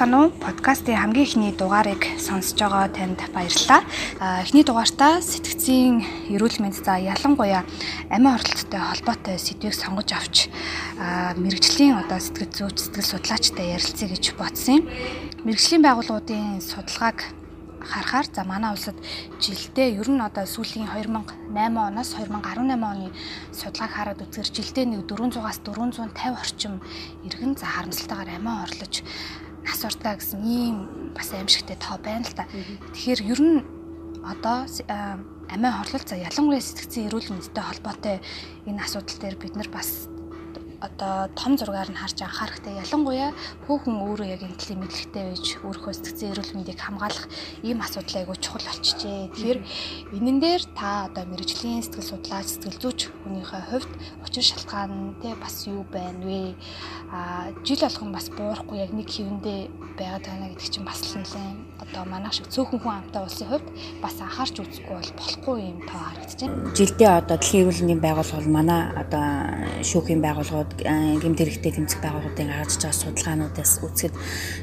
байцгаана 0.00 0.24
уу? 0.24 0.30
Подкастын 0.32 0.96
хамгийн 0.96 1.26
ихний 1.28 1.52
дугаарыг 1.52 2.00
сонсож 2.16 2.56
байгаа 2.56 2.88
танд 2.88 3.20
баярлалаа. 3.36 3.84
Эхний 4.40 4.64
дугаартаа 4.64 5.20
сэтгцийн 5.20 6.00
эрүүл 6.32 6.56
мэнд 6.56 6.80
за 6.80 6.96
ялангуяа 6.96 7.68
амин 8.08 8.32
оролттой 8.32 8.80
холбоотой 8.80 9.36
сэдвийг 9.36 9.76
сонгож 9.76 10.08
авч 10.16 10.48
мэрэгжлийн 11.36 12.00
одоо 12.00 12.16
сэтгэл 12.16 12.48
зүйч 12.48 12.76
сэтгэл 12.80 13.12
судлаачтай 13.12 13.76
ярилцъя 13.76 14.08
гэж 14.08 14.24
бодсон 14.40 14.80
юм. 14.80 14.84
Мэрэгжлийн 15.44 15.84
байгууллагуудын 15.84 16.64
судалгааг 16.64 17.20
харахаар 17.84 18.26
за 18.32 18.44
манай 18.48 18.72
улсад 18.72 18.96
жилдээ 19.36 20.00
ер 20.00 20.08
нь 20.08 20.20
одоо 20.20 20.48
сүүлийн 20.48 20.88
2008 20.96 21.76
оноос 21.76 22.16
2018 22.16 22.72
оны 22.72 23.12
судалгааг 23.52 23.92
хараад 23.92 24.24
үзэхэр 24.24 24.48
жилдээ 24.48 24.84
нэг 24.88 25.04
400-аас 25.08 25.60
450 25.64 26.40
орчим 26.40 26.80
иргэн 27.24 27.56
за 27.56 27.66
харамсалтайгаар 27.68 28.36
амиа 28.36 28.64
орлож 28.64 29.04
нас 29.64 29.80
уртаа 29.84 30.16
гэсэн 30.16 30.40
ийм 30.44 30.76
бас 31.14 31.32
аимшигтэй 31.32 31.76
тоо 31.76 31.98
байна 31.98 32.26
л 32.26 32.34
да. 32.36 32.44
Тэгэхээр 32.94 33.20
ер 33.28 33.40
нь 33.40 33.58
одоо 34.24 34.66
амиа 35.50 35.72
хорлол 35.72 36.04
за 36.06 36.16
ялангуяа 36.16 36.62
сэтгцэн 36.62 37.08
эрүүл 37.08 37.28
мэндтэй 37.32 37.64
холбоотой 37.64 38.16
энэ 38.68 38.82
асуудал 38.84 39.18
дээр 39.18 39.36
бид 39.36 39.54
нар 39.56 39.68
бас 39.72 40.06
одоо 40.80 41.28
том 41.36 41.56
зургаар 41.60 41.90
нь 41.92 42.00
харж 42.00 42.18
анхаарах 42.24 42.60
хэрэгтэй. 42.64 42.80
Ялангуяа 42.80 43.30
хүүхэн 43.68 43.96
өөрөө 44.00 44.28
яг 44.32 44.42
энэ 44.48 44.56
төлөв 44.56 44.78
мэдлэгтэй 44.80 45.24
байж 45.28 45.46
өөрийнхөө 45.60 45.94
сэтгцэн 45.96 46.30
эрүүл 46.32 46.54
мэндийг 46.56 46.80
хамгаалах 46.80 47.26
ийм 47.60 47.78
асуудал 47.84 48.20
айгүй 48.24 48.36
чухал 48.40 48.64
болчихжээ. 48.64 49.28
Тэгэхээр 49.36 49.58
энэн 50.16 50.38
дээр 50.40 50.62
та 50.72 51.12
одоо 51.12 51.24
мэрэгжлийн 51.28 51.84
сэтгэл 51.84 52.10
судлаач, 52.16 52.48
сэтгэл 52.48 52.80
зүйч 52.80 53.00
хүнийхээ 53.12 53.62
хувьд 53.68 53.92
учир 54.24 54.44
шалтгаан 54.44 55.20
те 55.20 55.36
бас 55.36 55.68
юу 55.68 55.84
байна 55.92 56.24
вэ? 56.24 56.56
А 57.12 57.52
жил 57.66 57.80
болгон 57.84 58.12
бас 58.16 58.32
буурахгүй 58.32 58.78
яг 58.80 58.92
нэг 58.96 59.08
хэвэндээ 59.12 59.60
байгаад 60.00 60.24
байна 60.24 60.48
гэдэг 60.48 60.68
чинь 60.72 60.88
бас 60.88 61.04
л 61.04 61.20
нэлээд 61.20 61.70
одоо 61.84 62.04
манайх 62.06 62.32
шиг 62.32 62.48
цөөхөн 62.48 62.80
хүн 62.80 62.96
амтай 63.04 63.22
улсын 63.24 63.48
хувьд 63.50 63.68
бас 64.00 64.14
анхаарч 64.20 64.56
үзэхгүй 64.62 64.94
бол 64.96 65.12
болохгүй 65.18 65.56
юм 65.60 65.78
тоо 65.84 66.00
харагдчихэв. 66.06 66.72
Жилдээ 66.76 67.10
одоо 67.20 67.36
дэлхийн 67.36 67.62
эрүүл 67.66 67.80
мэндийн 67.82 68.04
байгууллага 68.04 68.48
манай 68.48 68.80
одоо 68.94 69.26
шүүхийн 69.82 70.22
байгууллагууд 70.22 70.69
гэмт 70.78 71.38
хэрэгтэй 71.40 71.72
тэмцэх 71.74 72.00
байгууллагуудын 72.04 72.50
гаргаж 72.50 72.74
байгаа 72.78 72.94
судалгаануудаас 72.94 73.72
үзэхэд 73.84 74.14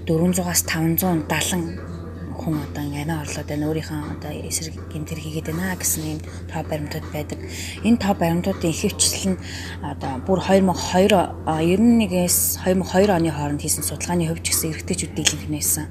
400-аас 0.07 0.61
570 0.63 1.97
хүн 2.37 2.63
одоо 2.63 2.83
амиа 2.85 3.21
орлоод 3.25 3.47
байна 3.49 3.67
өөрийнхөө 3.67 3.99
одоо 4.15 4.31
эсрэг 4.47 4.75
гэмтэр 4.93 5.19
хийгээд 5.19 5.49
байна 5.51 5.75
гэсэн 5.75 6.03
ийм 6.05 6.19
топ 6.47 6.65
баримтууд 6.69 7.05
байдаг. 7.11 7.39
Энэ 7.83 7.97
топ 7.97 8.17
баримтуудын 8.21 8.71
ихэвчлэл 8.71 9.25
нь 9.33 9.41
одоо 9.81 10.13
бүр 10.23 10.39
2002 10.45 11.17
91-ээс 11.43 12.37
2002 12.63 13.17
оны 13.17 13.31
хооронд 13.33 13.61
хийсэн 13.61 13.83
судалгааны 13.83 14.29
хувьд 14.29 14.45
ч 14.45 14.53
гэсэн 14.53 14.71
эрэгтэйчүүд 14.71 15.13
дийлэнх 15.17 15.47
нээсэн. 15.49 15.85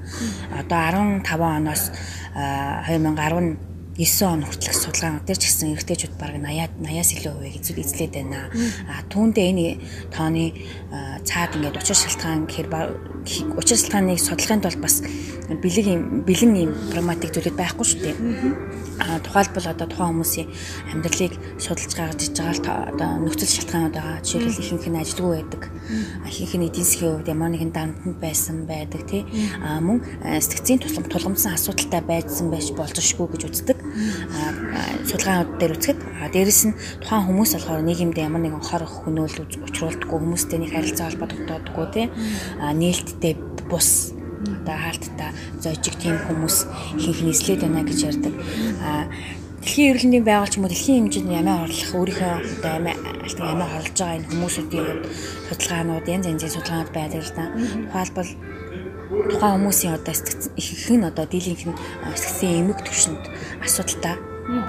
Одоо 0.55 0.79
15 1.27 1.35
оноос 1.35 1.83
2010 2.33 3.66
9 3.97 4.29
он 4.29 4.45
хүртэлх 4.45 4.77
судалгаан 4.77 5.25
дээр 5.25 5.41
ч 5.41 5.49
гэсэн 5.49 5.73
эрэгтэйчүүд 5.73 6.13
бараг 6.21 6.37
80 6.37 6.85
80-аас 6.85 7.11
илүү 7.17 7.33
хувийг 7.33 7.57
эзэл 7.57 7.81
эзлээд 7.81 8.13
байна. 8.13 8.53
А 8.93 9.01
түүндээ 9.09 9.47
энэ 9.49 9.67
тооны 10.13 10.53
цаад 11.25 11.57
ингээд 11.57 11.81
учир 11.81 11.97
шалтгаан 11.97 12.45
гэхээр 12.45 12.69
учир 13.57 13.77
шалтгааныг 13.81 14.21
судлахын 14.21 14.61
тулд 14.61 14.81
бас 14.85 15.01
бэлэг 15.47 15.85
юм 15.87 16.01
бэлэн 16.27 16.53
юм 16.59 16.71
прагматик 16.91 17.31
зүйлүүд 17.31 17.55
байхгүй 17.55 17.85
шүү 17.87 18.01
дээ. 18.03 18.15
А 18.97 19.21
тухайлбал 19.23 19.67
одоо 19.71 19.87
тухайн 19.87 20.11
хүмүүсийн 20.19 20.47
амьдралыг 20.91 21.33
судалж 21.61 21.93
гаргаж 21.95 22.21
иж 22.27 22.35
байгаа 22.35 22.91
одоо 22.91 23.09
нөхцөл 23.23 23.55
шалтгаанууд 23.55 23.95
байгаа. 23.95 24.19
Жишээлбэл 24.25 24.59
ихэнх 24.59 24.87
нь 24.91 24.99
ажилгүй 24.99 25.31
байдаг. 25.37 25.61
Ихэнх 26.27 26.53
нь 26.57 26.67
эдийн 26.67 26.83
засгийн 26.83 27.13
хувьд 27.15 27.31
ямар 27.31 27.51
нэгэн 27.53 27.71
дамтанд 27.71 28.17
байсан 28.19 28.67
байдаг 28.67 29.01
тий. 29.07 29.23
А 29.63 29.79
мөн 29.79 30.03
сэтгцийн 30.25 30.81
тулгам 30.83 31.05
тулгамдсан 31.07 31.55
асуудалтай 31.55 32.01
байсан 32.03 32.51
байж 32.51 32.73
болзошгүй 32.75 33.27
гэж 33.31 33.41
үздэг 33.47 33.77
судалгаанууд 35.07 35.59
дээр 35.59 35.75
үзэхэд 35.77 35.99
дээрэс 36.33 36.61
нь 36.67 36.77
тухайн 36.99 37.25
хүмүүс 37.27 37.51
болохоор 37.55 37.85
нийгэмд 37.85 38.17
ямар 38.19 38.41
нэгэн 38.43 38.63
хор 38.65 38.83
хөнөөл 38.83 39.47
учруулдаггүй 39.71 40.17
хүмүүстэй 40.19 40.59
нэг 40.59 40.71
харилцаа 40.75 41.07
холбоо 41.07 41.27
тогтоодоггүй 41.31 41.87
тийм 41.93 42.09
нээлттэй 42.59 43.33
бус 43.71 44.16
одоо 44.67 44.75
хаалттай 44.83 45.31
зожиг 45.63 45.95
тийм 45.95 46.19
хүмүүс 46.27 46.57
ихэнх 46.99 47.21
нь 47.23 47.31
эслээд 47.31 47.63
байна 47.63 47.87
гэж 47.87 47.99
ярьдаг. 48.11 48.33
А 48.83 49.07
Дэлхийн 49.63 49.89
эрүүл 49.91 50.05
мэндийн 50.07 50.27
байгуулч 50.27 50.53
юм 50.55 50.63
уу 50.63 50.71
дэлхийн 50.71 51.07
хэмжээнд 51.07 51.39
амиа 51.39 51.59
хорлох 51.59 51.91
өөрийнхөө 51.97 52.33
одоо 52.55 52.71
амиа 52.77 52.95
амиа 53.51 53.67
хорлож 53.67 53.97
байгаа 53.99 54.15
энэ 54.15 54.29
хүмүүсүүдийн 54.31 54.87
судалгаанууд 55.47 56.05
янз 56.07 56.25
янзын 56.31 56.55
судалгаанууд 56.55 56.91
байдаг 56.95 57.21
л 57.25 57.35
да. 57.35 57.45
Тухайлбал 57.91 58.31
тухайн 59.31 59.55
хүмүүсийн 59.57 59.93
одоо 59.97 60.13
ихэнх 60.61 60.87
нь 60.95 61.07
одоо 61.09 61.25
дийлийнх 61.27 61.63
нь 61.67 61.79
сэтгцийн 62.15 62.59
эмэг 62.63 62.79
төвшөнд 62.85 63.23
асуудалтай 63.65 64.15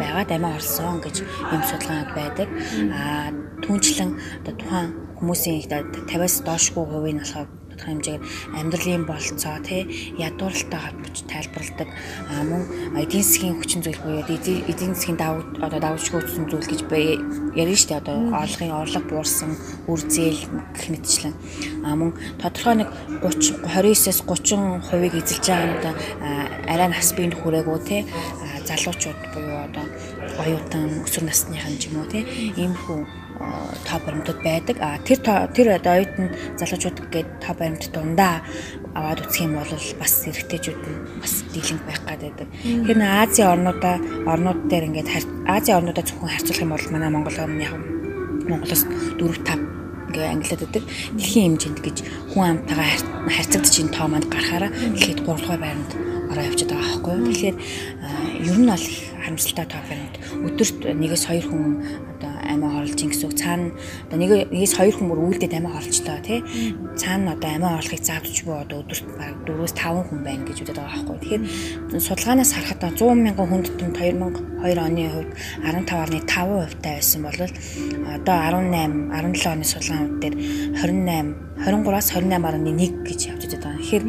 байгаад 0.03 0.31
амиа 0.35 0.57
орсон 0.59 0.99
гэж 1.05 1.17
юм 1.55 1.63
судалгаанд 1.63 2.11
байдаг. 2.19 2.49
Аа 2.91 3.31
түүнчлэн 3.63 4.11
одоо 4.43 4.55
тухайн 4.59 4.91
хүмүүсийн 5.21 5.63
50-аас 6.11 6.37
доошгүй 6.49 6.85
хувийн 6.89 7.23
болохоор 7.23 7.58
тодорхой 7.79 7.95
хэмжээгээр 7.95 8.23
амьдралын 8.59 9.05
болцоо 9.07 9.57
тий 9.63 9.83
ядууралтай 10.19 10.81
холбож 10.83 11.17
тайлбарладаг 11.31 11.89
мөн 12.51 12.63
эдийн 12.99 13.23
засгийн 13.23 13.57
хүчин 13.59 13.83
зүйл 13.87 14.03
буюу 14.03 14.27
эдийн 14.27 14.95
засгийн 14.95 15.19
давуу 15.19 15.47
одоо 15.63 15.79
давуулшгүй 15.79 16.21
хүчин 16.21 16.51
зүйл 16.51 16.67
гэж 16.67 16.83
ярина 17.55 17.79
шүү 17.79 17.89
дээ. 17.89 18.01
Одоо 18.03 18.17
орлогын 18.43 18.75
орлого 18.75 19.09
буурсан 19.09 19.51
үр 19.87 20.01
зээл 20.01 20.43
гэх 20.75 20.89
мэтчлэн. 20.91 21.35
Мөн 21.87 22.11
тодорхой 22.43 22.75
нэг 22.83 22.89
30 23.23 23.67
29-с 23.67 24.21
30 24.27 24.83
хувийг 24.87 25.15
эзэлж 25.15 25.47
байгаа 25.49 25.67
нь 25.67 25.79
одоо 25.79 25.95
арай 26.69 26.89
нас 26.91 27.15
биенд 27.15 27.35
хүрээгүй 27.39 27.79
тий 27.87 28.01
залуучууд 28.69 29.21
буюу 29.33 29.59
одоо 29.65 29.87
оюутан 30.43 31.03
өсвөр 31.05 31.25
насныхан 31.27 31.79
ч 31.81 31.89
юм 31.89 32.01
уу 32.01 32.09
тий 32.13 32.23
ийм 32.57 32.75
хүн 32.75 33.07
топ 33.87 34.03
баримтууд 34.05 34.41
байдаг. 34.43 34.77
А 34.81 34.99
тэр 34.99 35.19
тэр 35.55 35.79
одоо 35.79 35.93
оюутан 35.99 36.29
залуучууд 36.59 36.99
гээд 37.13 37.29
топ 37.41 37.59
баримт 37.59 37.91
дундаа 37.95 38.43
аваад 38.95 39.23
үсэх 39.27 39.47
юм 39.47 39.59
бол 39.59 39.73
бас 40.01 40.15
эрэгтэйчүүд 40.27 40.81
нь 40.83 40.99
бас 41.23 41.35
дийлэнх 41.55 41.85
байх 41.87 42.01
гадбайдаг. 42.03 42.49
Тэгэхээр 42.51 43.01
Азийн 43.03 43.49
орнуудаа 43.55 43.97
орнууд 44.27 44.61
дээр 44.67 44.89
ингээд 44.91 45.09
Азийн 45.47 45.79
орнуудаа 45.79 46.05
зөвхөн 46.05 46.33
харьцуулах 46.35 46.65
юм 46.67 46.73
бол 46.75 46.87
манай 46.91 47.11
Монгол 47.11 47.39
орны 47.39 47.63
яг 47.63 47.75
Монголоос 48.49 48.85
4 49.21 49.45
5 49.45 49.79
ингээ 50.09 50.33
англиад 50.33 50.65
өгдөг 50.65 50.85
дэлхийн 51.21 51.61
хэмжээнд 51.61 51.81
гэж 51.85 51.97
хүн 52.33 52.65
амтайгаа 52.65 52.89
харьцагдаж 53.29 53.75
ин 53.79 53.91
тоо 53.93 54.09
манд 54.09 54.27
гарахаараа 54.33 54.71
дэлхийд 54.73 55.21
3 55.21 55.37
дугаар 55.37 55.61
байранд 55.61 55.91
ороо 56.33 56.45
явчихад 56.49 56.73
байгаа 56.73 56.89
байхгүй. 56.89 57.17
Тэгэхээр 57.29 57.57
ер 58.43 58.59
нь 58.59 58.69
бол 58.71 58.87
харамсалтай 59.23 59.67
тоо 59.67 59.83
баримт 59.89 60.15
өдөрт 60.47 60.79
нэгээс 61.01 61.25
хоёр 61.29 61.47
хүн 61.49 61.65
одоо 62.19 62.33
амиа 62.49 62.71
хорлж 62.75 62.99
ин 63.03 63.11
гэсэн 63.13 63.27
үг. 63.29 63.37
Цаана 63.39 63.71
одоо 64.09 64.19
нэг 64.19 64.31
нэгээс 64.51 64.75
хоёр 64.79 64.95
хүн 64.97 65.09
бүр 65.11 65.21
үүлдээд 65.27 65.59
амиа 65.59 65.75
хорлцлоо 65.77 66.19
тий. 66.25 66.41
Цаана 66.97 67.35
одоо 67.37 67.51
амиа 67.55 67.71
хорлохыг 67.77 68.03
заавдж 68.03 68.37
буй 68.47 68.57
одоо 68.59 68.79
өдөрт 68.83 69.07
баг 69.19 69.35
4-өөс 69.47 69.75
5 69.77 70.09
хүн 70.09 70.21
байна 70.25 70.43
гэж 70.49 70.57
үздэг 70.63 70.77
байгаа 70.79 71.05
байхгүй. 71.05 71.17
Тэгэхээр 71.19 72.03
судалгаанаас 72.03 72.53
харахад 72.55 72.83
100 72.97 73.25
мянган 73.25 73.49
хүнд 73.49 73.67
томд 73.79 73.97
2002 73.99 74.87
оны 74.87 75.05
хувьд 75.13 75.31
15.5% 75.63 76.25
таа 76.27 76.45
байсан 76.83 77.21
бол 77.23 77.39
одоо 77.39 78.37
18 78.49 79.13
17 79.13 79.53
оны 79.53 79.65
судалгаанууд 79.65 80.17
дээр 80.23 80.37
28 80.79 81.49
23-аас 81.59 82.09
28.1 82.15 83.03
гэж 83.07 83.21
явж 83.35 83.43
байгаа. 83.51 83.77
Тэгэхээр 83.79 84.05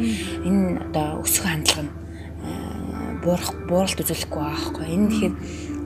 энэ 0.46 0.62
одоо 0.86 1.22
өсөх 1.22 1.44
хандлага 1.46 1.82
нь 1.84 1.99
буурах 3.22 3.52
бууралт 3.68 4.00
үзүүлэхгүй 4.00 4.40
байгаа 4.40 4.56
байхгүй. 4.60 4.86
Энэ 4.90 5.08
тэгэхээр 5.10 5.34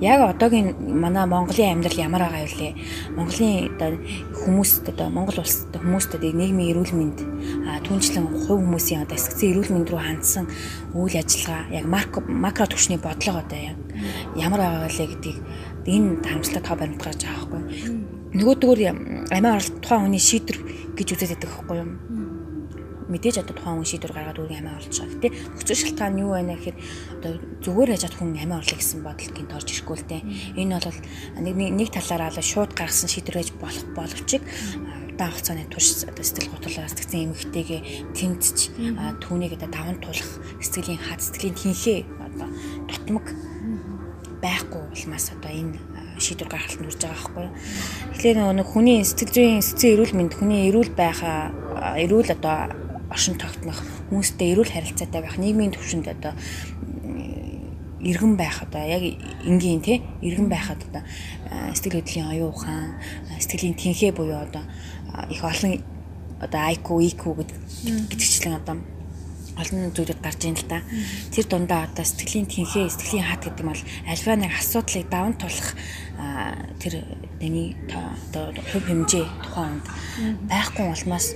яг 0.00 0.21
одоогийн 0.34 0.69
манай 0.78 1.27
Монголын 1.27 1.78
амьдрал 1.78 1.99
ямар 1.99 2.23
байгаа 2.26 2.47
вэ? 2.47 2.75
Монголын 3.17 3.75
одоо 3.75 3.91
хүмүүст 4.43 4.85
одоо 4.91 5.08
Монгол 5.11 5.38
улсад 5.41 5.75
хүмүүст 5.76 6.14
одоо 6.19 6.32
нийгмийн 6.35 6.70
эрүүл 6.75 6.94
мэнд 6.99 7.19
түнчлэн 7.87 8.26
хувь 8.47 8.62
хүмүүсийн 8.62 9.06
одоо 9.06 9.17
эсгцэн 9.17 9.50
эрүүл 9.55 9.73
мэнд 9.73 9.88
рүү 9.91 10.03
хандсан 10.03 10.44
үйл 10.94 11.14
ажиллагаа 11.14 11.62
яг 11.70 11.87
макро 11.87 12.20
макро 12.26 12.67
түвшний 12.67 12.99
бодлого 12.99 13.41
одоо 13.47 13.61
яг 13.75 13.79
ямар 14.37 14.61
байгаа 14.61 14.91
вэ 14.91 15.06
гэдгийг 15.14 15.38
энэ 15.87 16.23
харамслаа 16.26 16.62
тоо 16.62 16.76
баримт 16.76 17.03
гарч 17.03 17.20
байгаа 17.23 17.49
байхгүй. 17.55 17.62
Нөгөөдгөр 18.35 18.81
амиа 19.31 19.56
оролт 19.56 19.79
тухайн 19.79 20.11
хүний 20.11 20.19
шийдвэр 20.19 20.58
гэж 20.99 21.08
үзээд 21.14 21.38
байдаг 21.38 21.50
байхгүй 21.55 21.76
юу? 21.79 22.33
Мэдээж 23.09 23.37
одоо 23.45 23.55
тухайн 23.56 23.77
хүн 23.81 23.91
шийдвэр 23.91 24.15
гаргаад 24.15 24.41
өөрийн 24.41 24.61
амиа 24.65 24.79
байгаа. 24.81 25.09
Гэтэ 25.12 25.29
нөхцөл 25.53 25.81
шалтгаан 25.83 26.21
юу 26.23 26.31
байна 26.37 26.56
гэхээр 26.56 26.77
одоо 27.21 27.33
зүгээр 27.65 27.91
хажаад 27.93 28.15
хүн 28.17 28.31
амиа 28.39 28.61
орлоо 28.61 28.79
гэсэн 28.79 29.01
бодол 29.05 29.33
гинт 29.35 29.53
орж 29.53 29.69
ирэхгүй 29.73 29.97
л 29.99 30.09
дээ. 30.09 30.23
Энэ 30.61 30.79
бол 30.81 31.01
нэг 31.45 31.55
нэг 31.55 31.89
талаараа 31.93 32.33
л 32.33 32.41
шууд 32.41 32.73
гаргасан 32.73 33.11
шийдвэр 33.12 33.39
гэж 33.41 33.51
болох 33.61 33.87
боловч 33.93 34.31
удаан 35.15 35.31
хугацааны 35.31 35.65
турш 35.71 36.03
одоо 36.11 36.25
сэтгэл 36.27 36.51
готролоос 36.51 36.95
тэгсэн 36.99 37.31
эмэгтэйгээ 37.31 37.81
тэмцэж 38.19 38.59
түүнийг 39.23 39.55
одоо 39.55 39.71
даван 39.71 40.03
тулах 40.03 40.31
сэтгэлийн 40.59 40.99
хад 40.99 41.23
сэтгэлийн 41.23 41.55
тэнхээ 41.55 42.01
одоо 42.19 42.49
тутмаг 42.91 43.27
байхгүй 44.43 44.83
улмаас 44.91 45.31
одоо 45.31 45.53
энэ 45.55 45.79
шийдвэр 46.19 46.51
гаргалтанд 46.51 46.87
хүрж 46.91 46.99
байгаа 46.99 47.15
байхгүй. 47.15 47.47
Тэгэхээр 48.19 48.39
нэг 48.59 48.67
хүний 48.67 48.99
сэтгэл 49.06 49.35
зүйн 49.35 49.59
эсцэн 49.62 49.91
эрүүл 49.95 50.15
мэнд 50.19 50.35
хүний 50.35 50.61
эрүүл 50.71 50.93
байхаа 50.99 51.55
эрүүл 51.99 52.35
одоо 52.35 52.59
оршин 53.14 53.38
тогтнох, 53.38 53.78
хүмүүстэй 54.11 54.58
эрүүл 54.58 54.75
харилцаатай 54.75 55.22
байх, 55.22 55.38
нийгмийн 55.38 55.72
төвшөнд 55.72 56.11
одоо 56.11 56.34
иргэн 58.05 58.37
байх 58.37 58.62
одоо 58.62 58.82
яг 58.84 59.02
энгийн 59.46 59.81
тий 59.81 60.02
иргэн 60.20 60.49
байхад 60.50 60.82
одоо 60.90 61.02
сэтгэл 61.72 62.02
хөдлөлийн 62.02 62.31
оюун 62.34 62.52
ухаан 62.52 62.99
сэтгэлийн 63.40 63.78
тэнхээ 63.78 64.12
буюу 64.12 64.44
одоо 64.44 64.62
их 65.31 65.40
олон 65.40 65.81
одоо 66.43 66.61
IQ, 66.75 66.87
EQ 67.00 67.22
гэдэгчлэн 68.11 68.61
одоо 68.61 68.76
олон 69.55 69.94
зүйлүүд 69.94 70.20
гарч 70.20 70.40
ийн 70.44 70.58
л 70.58 70.67
да. 70.69 70.82
Тэр 71.31 71.46
дундаа 71.46 71.87
одоо 71.87 72.05
сэтгэлийн 72.05 72.50
тэнхээ, 72.50 72.90
сэтгэлийн 72.90 73.28
хат 73.31 73.46
гэдэг 73.46 73.62
нь 73.62 73.70
бол 73.70 73.82
альва 74.10 74.34
нэг 74.37 74.52
асуудлыг 74.52 75.06
даван 75.08 75.34
тулах 75.38 75.70
тэр 76.82 77.06
нэг 77.50 77.76
одоо 77.91 78.55
хувь 78.55 78.87
хэмжээ 78.87 79.25
тухайн 79.44 79.81
онд 79.81 79.87
байхгүй 80.49 80.87
улмаас 80.88 81.35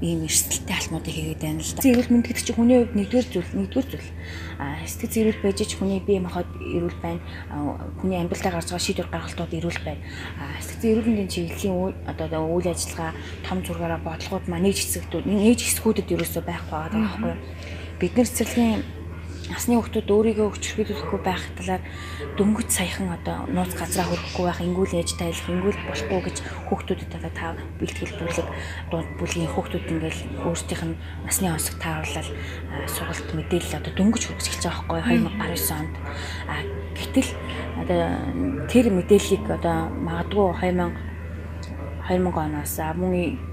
ийм 0.00 0.24
эрсдэлтэй 0.26 0.76
алхмуудыг 0.76 1.14
хийгээд 1.14 1.42
байна 1.42 1.60
л 1.60 1.72
да. 1.76 1.82
Эрүүл 1.84 2.10
мэнд 2.12 2.26
гэдэг 2.26 2.44
чинь 2.44 2.56
хүний 2.56 2.78
хувьд 2.80 2.96
нэгдүгээр 2.96 3.28
зүйл, 3.28 3.52
нэгдүгээр 3.58 3.88
зүйл. 3.92 4.10
А 4.58 4.64
сэтгэл 4.86 5.12
зэрэг 5.12 5.38
байж 5.42 5.58
ч 5.62 5.72
хүний 5.76 6.00
бие 6.00 6.20
махбод 6.22 6.50
эрүүл 6.56 6.98
байна. 7.02 7.20
Хүний 8.00 8.18
амьдралдаа 8.18 8.52
гарч 8.56 8.68
байгаа 8.72 8.86
шийдвэр 8.86 9.12
гаргалтууд 9.12 9.52
эрүүл 9.52 9.80
байна. 9.84 10.02
А 10.40 10.56
сэтгэл 10.62 10.92
эрүүл 10.98 11.08
мэндийн 11.12 11.30
чиглэлийн 11.30 11.94
одоо 12.08 12.42
үйл 12.48 12.72
ажиллагаа 12.72 13.12
том 13.44 13.58
зургаараа 13.62 14.00
бодлогууд 14.00 14.46
маань 14.48 14.66
нэг 14.70 14.76
хэсэгтүүд, 14.80 15.26
нэг 15.28 15.60
хэсгүүдэд 15.60 16.12
ерөөсөө 16.14 16.42
байхгүй 16.46 16.78
байгаа 16.78 17.00
байхгүй? 17.02 17.34
Бид 18.00 18.12
нар 18.16 18.28
цэцэрлэгийн 18.28 19.01
насны 19.50 19.74
хүмүүс 19.74 20.06
өөрийгөө 20.06 20.54
өчрхөөлөхгүй 20.54 21.20
байх 21.24 21.42
талаар 21.58 21.82
дөнгөж 22.38 22.68
саяхан 22.70 23.10
одоо 23.10 23.50
нууц 23.50 23.74
газраа 23.74 24.06
хөрөхгүй 24.06 24.44
байх 24.46 24.60
ингүүл 24.62 24.94
ээж 25.02 25.10
тайлах 25.18 25.48
ингүүл 25.50 25.80
болохгүй 25.88 26.20
гэж 26.22 26.36
хүүхдүүдэд 26.70 27.12
одоо 27.18 27.32
та 27.34 27.46
бэлтгэл 27.82 28.18
бүлэг 28.22 28.48
дунд 28.90 29.08
бүлгийн 29.18 29.50
хүүхдүүд 29.50 29.86
ингээл 29.90 30.20
өөрсдийнх 30.46 30.84
нь 30.86 31.00
насны 31.26 31.46
онцог 31.50 31.76
тааруулаад 31.82 32.28
сургалт 32.86 33.30
мэдээлэл 33.34 33.78
одоо 33.82 33.92
дөнгөж 33.98 34.22
эхэлж 34.30 34.62
байгаа 34.62 34.84
байхгүй 34.86 35.00
2019 35.26 35.78
онд. 35.80 35.94
А 36.46 36.54
гэтэл 36.94 37.30
одоо 37.82 38.02
тэр 38.70 38.86
мэдээллийг 38.94 39.44
одоо 39.50 39.90
магадгүй 39.90 40.46
2000 40.62 41.12
2000 42.08 42.46
оноос 42.46 42.74
мөн 42.98 43.51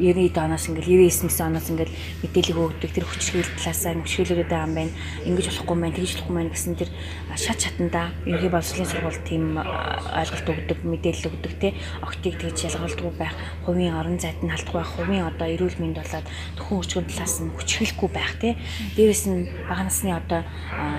90 0.00 0.40
оноос 0.40 0.64
ингээл 0.72 1.12
99 1.12 1.44
оноос 1.44 1.66
ингээл 1.68 1.94
мэдээлэл 2.24 2.64
өгдөг 2.64 2.90
тэр 2.90 3.04
хүчрхийл 3.04 3.52
талаасаа 3.60 3.92
хүчрхийлээд 4.00 4.48
байгаа 4.48 4.66
юм 4.66 4.74
байна. 4.74 4.92
Ингэж 5.28 5.46
болохгүй 5.52 5.76
маань 5.76 5.96
тэгж 5.96 6.10
болохгүй 6.16 6.34
маань 6.34 6.52
гэсэн 6.56 6.74
тэр 6.80 6.90
шат 7.36 7.60
шатанда 7.60 8.10
ерхий 8.24 8.48
боловсролын 8.48 8.88
сургууль 8.88 9.20
тийм 9.28 9.44
ойлголт 9.60 10.48
өгдөг 10.48 10.78
мэдээлэл 10.88 11.28
өгдөг 11.30 11.52
те 11.60 11.68
октыг 12.00 12.34
тэгж 12.40 12.58
ялгуулдаггүй 12.72 13.14
байх 13.20 13.34
хувийн 13.68 13.94
орон 13.94 14.16
зайд 14.16 14.40
нь 14.40 14.48
халтгүй 14.48 14.80
байх 14.80 14.92
хувийн 14.96 15.28
одоо 15.28 15.46
эрүүл 15.52 15.78
мэнд 15.78 16.00
болоод 16.00 16.26
төхөн 16.56 16.80
өчгөн 16.80 17.06
талаас 17.10 17.36
нь 17.44 17.52
хүчрхийлэхгүй 17.54 18.08
байх 18.08 18.32
те. 18.40 18.56
Дээрэс 18.96 19.24
нь 19.28 19.52
бага 19.68 19.84
насны 19.84 20.16
одоо 20.16 20.40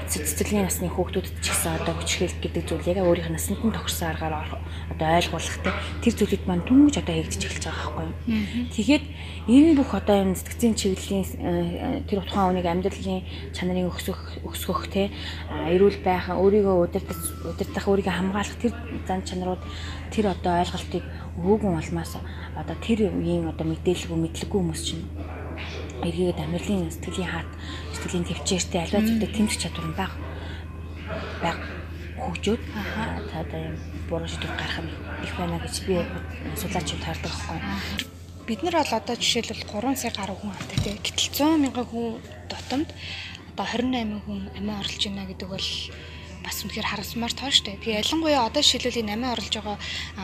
цэцэрлэгийн 0.07 0.68
насны 0.68 0.88
хүүхдүүдэд 0.92 1.36
ч 1.42 1.48
гэсэн 1.50 1.81
одоо 1.81 1.94
хүчрхийлэх 1.98 2.39
гэдэг 2.44 2.63
зүйлийг 2.69 3.00
өөрийнх 3.01 3.30
нь 3.31 3.36
насанд 3.39 3.63
нь 3.65 3.74
тохирсон 3.74 4.13
аргаар 4.13 4.62
одоо 4.94 5.07
ойлгуулах 5.18 5.57
те. 5.63 5.71
Тэр 6.03 6.13
зүйлүүд 6.15 6.44
маань 6.45 6.68
түнж 6.68 6.94
одоо 7.00 7.15
хийгдэж 7.15 7.42
эхэлж 7.48 7.65
байгаа 7.65 7.80
байхгүй 7.81 8.06
юу? 8.06 8.15
Тэгэхээр 8.75 8.91
энэ 9.00 9.78
бүх 9.78 9.96
одоо 9.96 10.16
энэ 10.26 10.36
сэтгцийн 10.36 10.76
чиглэлийн 10.76 11.24
э, 11.40 12.04
тэр 12.10 12.20
тухайн 12.28 12.60
хүнийг 12.60 12.68
амьдралын 12.68 13.24
чанарыг 13.56 13.88
өсгөх 13.88 14.44
өсгөх 14.44 14.92
те 14.92 15.10
эрүүл 15.48 16.04
байх 16.04 16.28
өөрийгөө 16.28 16.76
удирдах 16.84 17.22
удирдах 17.48 17.86
өөрийгөө 17.88 18.12
хамгаалах 18.12 18.58
тэр 18.60 18.74
зан 19.08 19.22
чанарууд 19.24 19.62
тэр 20.12 20.36
одоо 20.36 20.60
ойлголтыг 20.60 21.04
өгөөгүй 21.40 21.72
болмаас 21.72 22.14
одоо 22.60 22.76
тэр 22.84 23.08
үеийн 23.16 23.48
одоо 23.48 23.66
мэдээлэлгүй 23.72 24.18
мэдлэггүй 24.20 24.60
хүмүүс 24.60 24.82
чинь 24.84 25.06
эргээд 26.04 26.40
амьдралын 26.42 26.92
сэтгэлийн 26.92 27.32
хаат 27.32 27.50
сэтгэлийн 27.94 28.28
төвчээртэй 28.28 28.82
аливаа 28.82 29.04
зүйлийг 29.06 29.32
тэмцэх 29.34 29.62
чадвар 29.62 29.88
нь 29.90 29.98
баг 29.98 30.12
баг 31.42 31.60
хөгжөөд 32.22 32.62
та 33.30 33.42
одоо 33.42 33.60
юм 33.70 33.76
буруу 34.10 34.30
шийдвэр 34.30 34.54
гаргах 34.58 34.82
юм 34.82 34.90
их 35.26 35.34
байна 35.38 35.58
гэж 35.62 35.76
би 35.86 35.94
судлаачид 36.58 37.02
таардаг 37.02 37.34
байхгүй 37.34 38.21
бид 38.48 38.64
нар 38.64 38.76
бол 38.82 38.94
одоо 39.00 39.16
жишээлбэл 39.16 39.70
3 39.70 39.96
сая 39.96 40.14
гаруй 40.16 40.38
хүн 40.40 40.52
авдаг 40.52 40.80
тийм. 40.84 40.98
Гэтэл 41.02 41.30
100 41.34 41.64
мянган 41.64 41.86
хүн 41.86 42.22
дотомд 42.50 42.90
одоо 43.54 43.66
28 43.66 44.26
хүн 44.26 44.40
амиа 44.58 44.80
орлож 44.82 45.04
байна 45.06 45.30
гэдэг 45.30 45.48
бол 45.50 45.68
бас 46.44 46.66
үнэхээр 46.66 46.88
харамсмаар 46.90 47.34
тоо 47.34 47.50
штэ. 47.54 47.78
Тэгээ 47.82 48.02
ялангуяа 48.02 48.50
одоо 48.50 48.64
шилүүлийн 48.66 49.14
8 49.14 49.34
орлож 49.34 49.54
байгаа 49.56 49.78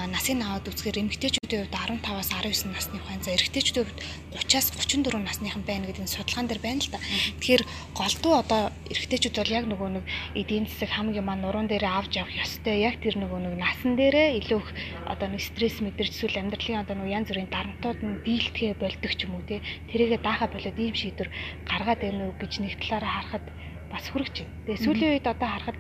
насыг 0.10 0.38
аваад 0.42 0.68
үзэхээр 0.68 1.02
эмэгтэйчүүдийн 1.06 1.70
хувьд 1.70 1.78
15-аас 2.04 2.30
19 2.34 2.74
насны 2.74 2.98
хүн 2.98 3.22
за 3.22 3.34
эрэгтэйчүүдийн 3.38 3.86
хувьд 3.86 4.02
30-аас 4.36 4.68
34 4.74 5.22
насныхан 5.22 5.64
байна 5.64 5.86
гэдэг 5.88 6.04
нь 6.04 6.14
судалгаан 6.14 6.48
дээр 6.50 6.62
байна 6.62 6.82
л 6.82 6.92
да. 6.92 7.00
Тэгэхээр 7.40 7.64
голдуу 7.94 8.34
одоо 8.42 8.62
эрэгтэйчүүд 8.90 9.36
бол 9.38 9.56
яг 9.58 9.66
нөгөө 9.70 9.90
нэг 9.98 10.06
эдийн 10.36 10.66
засаг 10.66 10.92
хамгийн 10.94 11.26
маань 11.26 11.44
нуруунд 11.46 11.70
дээр 11.72 11.86
авч 11.86 12.18
явах 12.18 12.36
ёстой. 12.36 12.82
Яг 12.82 12.98
тэр 13.00 13.16
нөгөө 13.22 13.40
нэг 13.48 13.56
насан 13.62 13.94
дээрээ 13.96 14.38
илүү 14.42 14.60
их 14.62 14.70
одоо 15.06 15.28
нэг 15.30 15.42
стресс 15.42 15.78
мэдэрч 15.82 16.12
эсвэл 16.18 16.42
амьдралын 16.42 16.82
одоо 16.82 16.96
нөгөө 16.98 17.16
янз 17.16 17.28
бүрийн 17.30 17.52
дарамтууд 17.54 18.00
нь 18.02 18.22
дийлдэхэ 18.26 18.82
болдог 18.82 19.12
ч 19.14 19.22
юм 19.26 19.38
уу 19.38 19.46
те. 19.46 19.62
Тэрийгэ 19.94 20.22
даахаа 20.22 20.50
болоод 20.50 20.78
ийм 20.78 20.96
шийдвэр 20.98 21.30
гаргаад 21.70 22.02
байна 22.02 22.22
уу 22.28 22.36
гэж 22.42 22.54
нэг 22.62 22.74
талаараа 22.82 23.14
харахад 23.22 23.46
бас 23.92 24.06
хүрэж 24.12 24.36
байна. 24.44 24.56
Тэгээ 24.68 24.84
сүүлийн 24.84 25.12
үед 25.16 25.28
одоо 25.28 25.50
харахад 25.50 25.78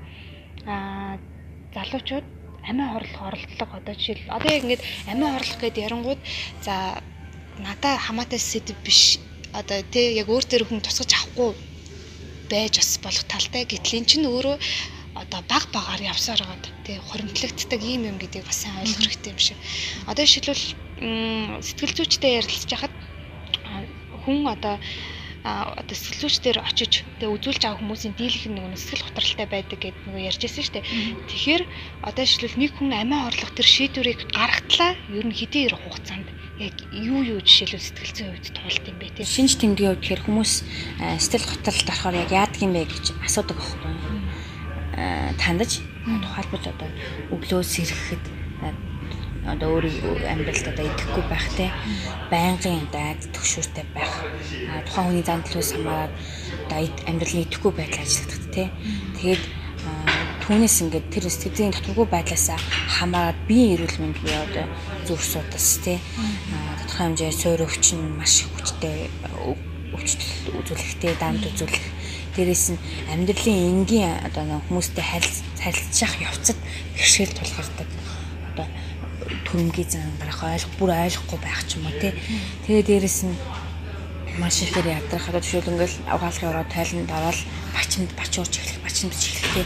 аа 0.67 1.17
залуучууд 1.73 2.25
амиа 2.69 2.87
хорлох 2.93 3.21
оролдлого 3.27 3.73
одоо 3.79 3.93
жишээл 3.95 4.27
одоо 4.37 4.49
яг 4.51 4.63
ингээд 4.63 4.83
амиа 5.11 5.29
хорлох 5.33 5.59
гэдээ 5.63 5.85
ярангууд 5.87 6.21
за 6.65 6.75
надаа 7.59 7.95
хамаатай 7.97 8.39
сэдв 8.39 8.75
биш. 8.85 9.19
Одоо 9.59 9.79
тий 9.93 10.19
яг 10.21 10.27
өөр 10.29 10.45
төр 10.45 10.63
хүн 10.67 10.83
тусгаж 10.83 11.11
авахгүй 11.15 11.55
байж 12.51 12.73
бас 12.77 12.91
болох 13.03 13.25
талтай. 13.31 13.63
Гэтэл 13.65 13.97
эн 13.99 14.05
чинь 14.05 14.27
өөрөө 14.27 14.55
одоо 15.21 15.41
баг 15.49 15.63
багаар 15.73 16.01
явсаар 16.13 16.41
байгаа 16.43 16.59
тий 16.85 16.97
хоримтлагддаг 16.99 17.81
юм 17.81 18.03
юм 18.11 18.17
гэдгийг 18.19 18.45
бас 18.45 18.61
сайн 18.61 18.83
ойлгох 18.83 19.01
хэрэгтэй 19.01 19.31
юм 19.33 19.41
шиг. 19.41 19.57
Одоо 20.05 20.23
жишээлбэл 20.27 20.65
сэтгэл 21.65 21.97
зүйчтэй 21.97 22.37
ярилцж 22.39 22.69
хахад 22.69 22.93
хүн 24.25 24.45
одоо 24.45 24.75
одоо 25.47 25.95
сэлгүүчдэр 25.95 26.57
очиж 26.59 27.07
тэгээ 27.19 27.35
үзүүлж 27.35 27.61
байгаа 27.63 27.79
хүмүүсийн 27.79 28.13
дийлэх 28.19 28.51
нэг 28.51 28.75
сэтгэл 28.75 29.07
готролтой 29.07 29.47
байдаг 29.47 29.79
гэдэг 29.79 30.03
нэг 30.11 30.27
ярьжсэн 30.27 30.63
шүү 30.63 30.75
дээ. 30.75 30.85
Тэгэхээр 31.31 31.63
одоо 32.03 32.23
жишээлбэл 32.27 32.61
нэг 32.61 32.71
хүн 32.75 32.91
амиа 32.91 33.27
орлох 33.31 33.51
тэр 33.55 33.67
шийдвэрийг 33.67 34.19
гаргатлаа 34.35 34.91
ер 35.15 35.25
нь 35.25 35.37
хэдийн 35.37 35.65
ярих 35.71 35.81
хугацаанд 35.87 36.27
яг 36.59 36.75
юу 36.91 37.21
юу 37.23 37.39
жишээлбэл 37.39 37.85
сэтгэл 37.85 38.15
зүйн 38.17 38.31
хувьд 38.35 38.55
туулт 38.57 38.85
юм 38.91 38.97
бэ 38.99 39.07
тийм. 39.15 39.27
Шинж 39.29 39.53
тэмдгийн 39.61 39.89
хувьд 39.93 40.01
тэгэхээр 40.03 40.25
хүмүүс 40.25 40.53
сэтгэл 41.21 41.51
готролд 41.53 41.87
орохоор 41.87 42.15
яг 42.17 42.31
яадаг 42.33 42.61
юм 42.65 42.73
бэ 42.75 42.89
гэж 42.89 43.05
асуудаг 43.23 43.57
байхгүй? 43.61 43.93
Тандаж 45.37 45.71
тухайлбал 46.03 46.65
одоо 46.65 46.89
өглөө 47.31 47.61
сэрэхэд 47.61 48.36
одоо 49.47 49.79
өөрийн 49.79 50.27
амьдралд 50.27 50.67
одоо 50.67 50.85
идэхгүй 50.85 51.23
байх 51.31 51.47
те. 51.55 51.71
Байнгын 52.31 52.87
дайд 52.91 53.23
төгшүүртэй 53.31 53.85
байх. 53.95 54.13
А 54.71 54.83
тухайн 54.83 55.07
хүний 55.07 55.25
зан 55.25 55.41
төлөөс 55.47 55.71
хамаарат 55.79 56.13
одоо 56.67 56.79
амьдралын 57.07 57.45
идэхгүй 57.47 57.71
байдал 57.71 58.03
ажилладаг 58.03 58.43
те. 58.51 58.63
Тэгээд 59.17 59.43
түүнээс 60.47 60.77
ингээд 60.83 61.07
тэр 61.11 61.25
сэтгэлийн 61.27 61.75
татваргүй 61.75 62.07
байдлаас 62.07 62.47
хамаарат 62.87 63.39
биеийн 63.51 63.83
эрүүл 63.83 63.99
мэнд 63.99 64.17
буюу 64.23 64.43
одоо 64.47 64.65
зүрх 65.03 65.23
судас 65.23 65.83
те. 65.83 65.99
Тодорхой 66.87 67.03
хэмжээ 67.11 67.31
суур 67.35 67.61
өвчин 67.67 68.15
маш 68.15 68.47
хүчтэй 68.47 69.11
өвчлөлт 69.91 70.55
үзүүлэхтэй 70.55 71.13
дамд 71.19 71.43
үзүүлэх. 71.51 71.85
Дээрэс 72.39 72.65
нь 72.71 72.79
амьдралын 73.11 73.59
энгийн 73.83 74.23
одоо 74.23 74.63
хүмүүстэй 74.71 75.03
харилцах 75.03 76.13
явцад 76.23 76.55
бэрхшээл 76.95 77.35
тулгардаг. 77.35 77.89
Одоо 78.55 78.67
төрөмгийн 79.47 79.89
зан 79.89 80.11
гарах 80.19 80.43
ойлгох 80.43 80.73
бүр 80.77 80.91
ойлгохгүй 80.91 81.39
байх 81.41 81.61
ч 81.67 81.79
юм 81.79 81.87
уу 81.87 81.95
тий. 81.97 82.13
Тэгээ 82.67 82.83
дээрэс 82.83 83.19
нь 83.27 83.35
маш 84.37 84.61
ихээр 84.61 84.87
ядрах. 84.99 85.27
Одоо 85.31 85.41
жишээл 85.41 85.71
ингээл 85.71 85.97
авгаалгын 86.11 86.51
ороод 86.51 86.69
тайланд 86.69 87.09
ороод 87.09 87.39
бачимд 87.73 88.11
бачуурч 88.19 88.53
эхлэх 88.59 88.83
бачимд 88.85 89.13
эхлэхтэй 89.15 89.65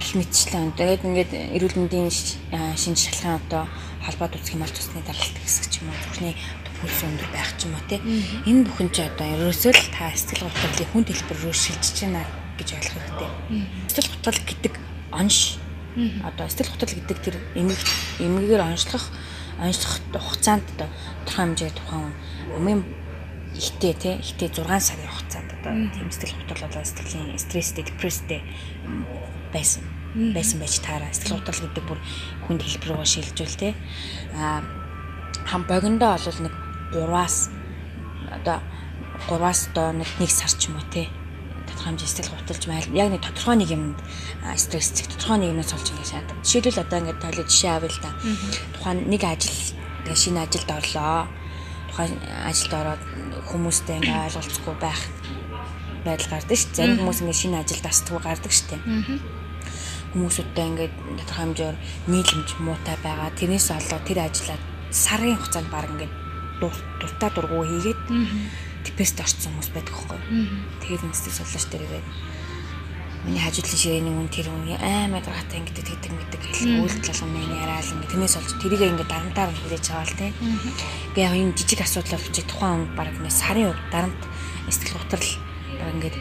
гэх 0.00 0.12
мэтчлэн 0.16 0.72
тэгээд 0.78 1.04
ингээд 1.04 1.32
эрүүл 1.56 1.76
мэндийн 1.76 2.08
шинж 2.08 2.98
шалгахын 3.04 3.36
одоо 3.42 3.62
холбоод 4.06 4.36
үзэх 4.38 4.54
юм 4.56 4.62
бол 4.64 4.72
цусны 4.72 5.02
даралт 5.04 5.36
хэсэг 5.44 5.66
ч 5.68 5.74
юм 5.84 5.92
уу 5.92 5.98
зүрхний 6.00 6.34
пульс 6.80 7.00
өндөр 7.04 7.28
байх 7.34 7.50
ч 7.58 7.66
юм 7.66 7.74
уу 7.76 7.84
тий. 7.90 8.00
Энэ 8.48 8.64
бүхэн 8.64 8.88
ч 8.94 9.04
одоо 9.04 9.26
ерөөсөө 9.34 9.72
л 9.74 9.92
та 9.92 10.14
сэтгэл 10.14 10.46
готрлын 10.46 10.88
хүн 10.94 11.04
хэлбэр 11.04 11.38
рүү 11.42 11.54
шилжиж 11.54 11.96
байна 12.06 12.22
гэж 12.56 12.68
ойлгох 12.78 12.96
хэрэгтэй. 13.02 13.30
Сэтгэл 13.92 14.12
готрол 14.14 14.42
гэдэг 14.46 14.74
онш 15.12 15.38
Одоо 15.96 16.46
сэтгэл 16.48 16.72
хөдлөл 16.72 16.98
гэдэг 17.00 17.18
тэр 17.22 17.36
эмэг 17.56 17.80
эмэгээр 18.20 18.62
онцлох 18.62 19.08
онцлох 19.58 19.98
хугацаанд 20.14 20.66
одоо 20.76 20.88
тодорхой 21.26 21.44
хэмжээ 21.44 21.70
тухайн 21.74 22.12
өмнө 22.54 22.84
ихтэй 23.56 23.94
тий 23.96 24.14
ихтэй 24.22 24.48
6 24.52 24.62
сарын 24.68 25.10
хугацаанд 25.10 25.50
одоо 25.58 25.72
тийм 25.94 26.08
сэтгэл 26.12 26.38
хөдлөл 26.38 26.64
болоо 26.68 26.84
сэтгэлийн 26.84 27.40
стресстэй 27.40 27.84
депресстэй 27.84 28.40
байсан 29.50 29.82
байсан 30.14 30.60
байж 30.60 30.78
таараа. 30.80 31.12
Сэтгэл 31.12 31.42
хөдлөл 31.42 31.64
гэдэг 31.66 31.84
бүр 31.84 32.00
хүнд 32.46 32.62
хэлбэр 32.62 32.90
рүү 32.96 33.06
шилжүүл 33.06 33.56
тий. 33.58 33.72
А 34.36 34.62
хам 35.46 35.62
богиндоо 35.68 36.16
бол 36.16 36.40
нэг 36.44 36.54
3-аас 36.92 37.50
одоо 38.30 38.58
3-аас 39.28 39.60
доо 39.74 39.92
нэг 39.92 40.08
сар 40.30 40.52
ч 40.52 40.68
юм 40.68 40.76
уу 40.78 40.86
тодорхой 40.92 41.08
хэмжээ 41.88 42.08
сэтгэл 42.08 42.36
гуталж 42.36 42.64
майл 42.68 42.88
яг 42.92 43.08
нэг 43.10 43.22
тодорхой 43.24 43.56
нэг 43.56 43.70
юмд 43.72 43.98
стрессцэг 44.56 45.08
тодорхой 45.08 45.38
нэг 45.40 45.50
юмнаас 45.56 45.72
олж 45.72 45.88
ингэ 45.88 46.04
шаад. 46.04 46.28
Жишээлбэл 46.44 46.82
одоо 46.84 46.98
ингэ 47.00 47.20
тойлоо 47.20 47.46
жишээ 47.48 47.72
авъя 47.72 47.90
л 47.90 48.00
да. 48.04 48.10
Тухайн 48.76 48.98
нэг 49.08 49.22
ажил 49.24 49.58
шинэ 50.12 50.44
ажилд 50.44 50.70
орлоо. 50.70 51.26
Тухайн 51.90 52.12
ажилд 52.44 52.72
ороод 52.76 53.02
хүмүүстэй 53.48 53.96
ингэ 53.98 54.12
ойлголцохгүй 54.28 54.76
байх 54.78 55.02
байдал 56.04 56.30
гардаг 56.36 56.56
шүү. 56.56 56.76
Зарим 56.76 57.00
хүмүүс 57.00 57.20
ингэ 57.24 57.36
шинэ 57.36 57.56
ажилд 57.64 57.86
астгүй 57.88 58.20
гардаг 58.20 58.52
шүү 58.52 58.68
дээ. 58.76 58.82
Хүмүүсүүдтэй 60.12 60.64
ингээд 60.68 60.94
тодорхой 61.24 61.44
хэмжээр 61.44 61.76
нийлэмж 62.08 62.48
муутай 62.64 62.96
байгаа. 63.04 63.28
Тэрнээс 63.36 63.68
олоо 63.72 64.00
тэр 64.04 64.24
ажлаа 64.24 64.58
сарын 64.88 65.36
хугацаанд 65.36 65.68
баг 65.68 65.88
ингээд 65.92 66.12
дуртай 67.00 67.30
дургу 67.34 67.64
хийгээд 67.64 68.00
депрессд 68.84 69.20
орсон 69.20 69.52
хүмүүс 69.54 69.70
байдаг 69.74 69.94
хөөхгүй. 69.94 70.20
Тэгээд 70.82 71.02
нэстэг 71.06 71.32
суллаач 71.34 71.64
дээрээ 71.70 72.02
миний 73.26 73.42
хажуудлын 73.42 73.78
ширээний 73.78 74.14
үн 74.14 74.30
тэр 74.30 74.48
үн 74.48 74.78
аймаг 74.78 75.26
гаргатай 75.26 75.58
ингээд 75.58 75.84
тэгдэг 75.84 76.12
мэддэг 76.14 76.42
хэл 76.48 76.86
үйлдэл 76.86 77.10
болгоны 77.10 77.40
яриал 77.60 77.92
ингээд 77.92 78.12
тэрнээс 78.14 78.36
олж 78.38 78.50
тэрийг 78.62 78.82
ингээд 78.94 79.10
дарамтаар 79.10 79.50
хүлээж 79.52 79.84
байгаа 79.90 80.06
л 80.06 80.18
тийм. 80.18 80.34
Гээ 81.18 81.26
яг 81.26 81.34
энэ 81.34 81.56
жижиг 81.58 81.80
асуудлаар 81.82 82.22
чи 82.30 82.42
тухайн 82.46 82.86
үнд 82.86 82.90
баг 82.94 83.10
нэг 83.18 83.34
сарын 83.34 83.74
үед 83.74 83.80
дарамт 83.90 84.22
сэтгэл 84.70 85.02
готрол 85.02 85.30
баг 85.82 85.90
ингээд 85.98 86.16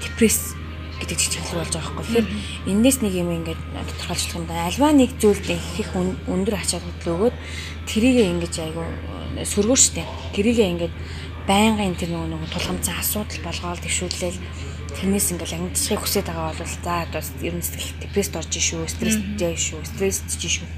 депресс 0.00 0.56
гэдэг 1.00 1.18
чиглэл 1.20 1.60
болж 1.60 1.72
байгаа 1.76 1.94
байхгүй. 1.96 2.04
Тэгэхээр 2.08 2.28
энэс 2.72 2.98
нэг 3.04 3.14
юм 3.16 3.30
ингээд 3.36 3.60
тодорхойлох 3.60 4.36
юм 4.36 4.44
да. 4.48 4.68
Альва 4.68 4.88
нэг 4.96 5.10
зүйлд 5.20 5.48
их 5.48 5.90
өндөр 5.96 6.56
ач 6.56 6.70
холбогдол 6.76 7.14
өгөөд 7.30 7.36
тэрийг 7.88 8.16
ингэж 8.32 8.54
айгу 8.64 8.84
сөргөөштэй. 9.44 10.04
Тэрийг 10.36 10.58
ингээд 10.60 10.94
байнгын 11.50 11.98
тэр 11.98 12.14
нөгөө 12.14 12.30
нөгөө 12.30 12.50
тулгамцсан 12.54 12.94
асуудал 13.02 13.42
болгоод 13.42 13.82
төвшүүлээл 13.82 14.38
тэрнээс 14.94 15.26
ингээл 15.34 15.56
ангидчихыг 15.58 15.98
хүсэж 16.06 16.30
байгаа 16.30 16.54
бол 16.54 16.62
за 16.62 16.94
одоо 17.10 17.22
ер 17.42 17.54
нь 17.58 17.66
сэтгэл 17.66 17.98
депресд 18.06 18.38
орж 18.38 18.54
шүү, 18.54 18.86
стресстэй 18.86 19.54
шүү, 19.58 19.82
стрессж 19.82 20.42
шүү. 20.46 20.68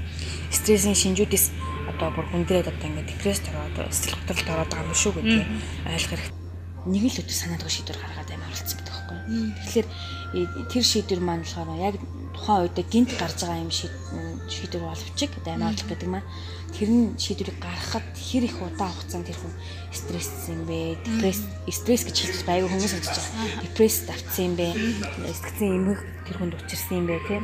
Стрессийн 0.49 0.97
шинжүүдээс 0.97 1.45
одоо 1.93 2.09
бүр 2.17 2.25
хүндрээд 2.33 2.73
одоо 2.73 2.87
ингээд 2.89 3.11
депресд 3.13 3.45
ороод 3.53 3.93
сэтгэл 3.93 4.17
готролд 4.25 4.49
ороод 4.49 4.71
байгаа 4.73 4.89
юм 4.89 4.97
шүү 4.97 5.13
гэдгийг 5.13 5.49
ойлгох 5.93 6.09
хэрэгтэй. 6.09 6.41
Нэг 6.89 7.03
л 7.05 7.19
өдөр 7.21 7.37
санаад 7.37 7.61
байгаа 7.61 7.75
шийдвэр 7.77 7.99
гаргаад 8.01 8.29
амар 8.33 8.49
болцсон 8.49 8.77
гэдэг 8.81 8.93
байхгүй. 8.97 9.19
Тэгэхээр 9.61 9.87
тэр 10.73 10.83
шийдвэр 10.89 11.21
маань 11.21 11.45
болохоор 11.45 11.69
яг 11.77 11.95
тухайн 12.35 12.65
үед 12.65 12.77
гинт 12.91 13.11
гарч 13.15 13.37
байгаа 13.41 13.63
юм 13.63 13.71
шийдвэр 13.71 14.83
боловч 14.83 15.19
амар 15.23 15.71
болох 15.71 15.87
гэдэг 15.89 16.09
маань 16.09 16.29
тэр 16.73 16.89
нь 16.89 17.13
шийдвэрийг 17.21 17.57
гаргахад 17.61 18.07
хэр 18.17 18.43
их 18.49 18.57
удаан 18.57 18.91
хугацаанд 18.93 19.27
тэр 19.29 19.37
хүн 19.37 19.53
стресс 19.93 20.49
юм 20.49 20.65
бэ? 20.65 20.97
Депресс 21.05 21.41
стресс 21.69 22.03
гэж 22.09 22.17
хэлж 22.17 22.41
байгаа 22.49 22.69
хүмүүс 22.69 22.93
бодож 22.97 23.13
байгаа. 23.13 23.61
Депресс 23.61 23.97
давтсан 24.09 24.45
юм 24.49 24.55
бэ? 24.57 24.67
Сэтгцэн 25.29 25.69
эмгэг 25.77 25.99
тэр 26.25 26.37
хүнд 26.41 26.57
учирсан 26.57 26.97
юм 26.97 27.07
бэ 27.07 27.17
тий? 27.29 27.39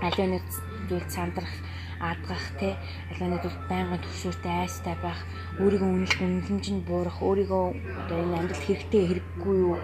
Аливаа 0.00 0.28
нэг 0.32 0.44
зүйл 0.88 1.08
сандрах 1.12 1.52
аадгах 2.00 2.44
тий 2.60 2.72
аливаа 3.10 3.28
нэг 3.36 3.44
байнгын 3.68 4.00
төвшөртэй 4.04 4.54
айстай 4.64 4.96
байх 5.00 5.20
өөрийгөө 5.60 5.90
үнэлэх 5.94 6.20
үнэлэмж 6.20 6.66
нь 6.72 6.86
буурах 6.88 7.18
өөрийгөө 7.22 7.64
одоо 8.00 8.16
энэ 8.24 8.36
амьдралд 8.40 8.64
хэрэгтэй 8.66 9.02
хэрэггүй 9.08 9.56
юу 9.64 9.76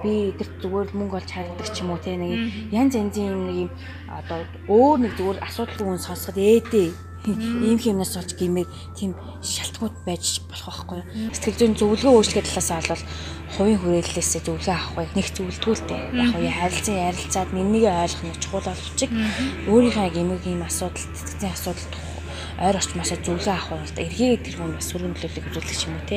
би 0.00 0.32
эдгэрт 0.32 0.54
зүгээр 0.62 0.88
мөнгө 0.96 1.18
олж 1.20 1.30
харагдах 1.32 1.70
ч 1.74 1.76
юм 1.84 1.92
уу 1.92 2.00
тий 2.00 2.16
нэг 2.16 2.32
янз 2.72 2.94
янзын 2.96 3.36
нэг 3.46 3.56
юм 3.66 3.70
одоо 4.08 4.40
өөр 4.72 4.98
нэг 5.04 5.12
зүгээр 5.18 5.44
асуудал 5.44 5.92
үн 5.92 6.00
сонсоход 6.00 6.38
ээдээ 6.40 6.88
ийм 7.26 7.78
юмнаас 7.78 8.18
болж 8.18 8.34
гимээр 8.34 8.66
тийм 8.98 9.14
шалтгууд 9.42 9.94
байж 10.02 10.42
болох 10.50 10.82
байхгүй. 10.90 11.02
Сэтгэл 11.30 11.58
зүйн 11.58 11.74
зөвлөгөө 11.78 12.12
өөрчлөх 12.18 12.50
талаас 12.50 12.90
бол 12.90 13.04
хувийн 13.54 13.78
хүрээллээсээ 13.78 14.42
зөвлөгөө 14.42 14.74
авах 14.74 14.94
байх 14.98 15.12
нэг 15.14 15.28
зөвлөдгөө 15.30 15.74
л 15.78 15.86
дээ. 15.86 16.02
Яг 16.18 16.34
уу 16.34 16.50
харилцан 16.50 16.98
ярилцаад 16.98 17.50
нэмнийг 17.54 17.86
ойлгох 17.86 18.26
нь 18.26 18.40
чухал 18.42 18.66
боловч 18.66 19.00
өөрийнхөө 19.70 20.10
гимэг 20.10 20.42
ийм 20.50 20.62
асуудал 20.66 20.98
сэтгэл 20.98 21.38
зүйн 21.38 21.54
асуудал 21.54 21.86
ойр 22.60 22.76
орчмоосоо 22.76 23.18
зөвлөгөө 23.24 23.54
авах 23.54 23.86
одоо 23.88 24.04
эргээд 24.04 24.44
тэр 24.44 24.56
хүн 24.58 24.76
бас 24.76 24.86
сүргэн 24.90 25.14
төлөвлөлийг 25.16 25.48
үзүүлэх 25.48 25.84
юм 25.86 25.94
уу 25.96 26.08
те. 26.08 26.16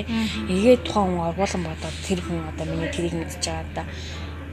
Эргээд 0.52 0.82
тухайн 0.84 1.10
хүн 1.16 1.28
оргуулсан 1.30 1.62
бодоод 1.64 1.98
тэр 2.08 2.20
хүн 2.24 2.50
одоо 2.52 2.66
миний 2.68 2.92
тэрийг 2.92 3.16
мэдчихэж 3.16 3.46
байгаа 3.46 3.72
да 3.76 3.84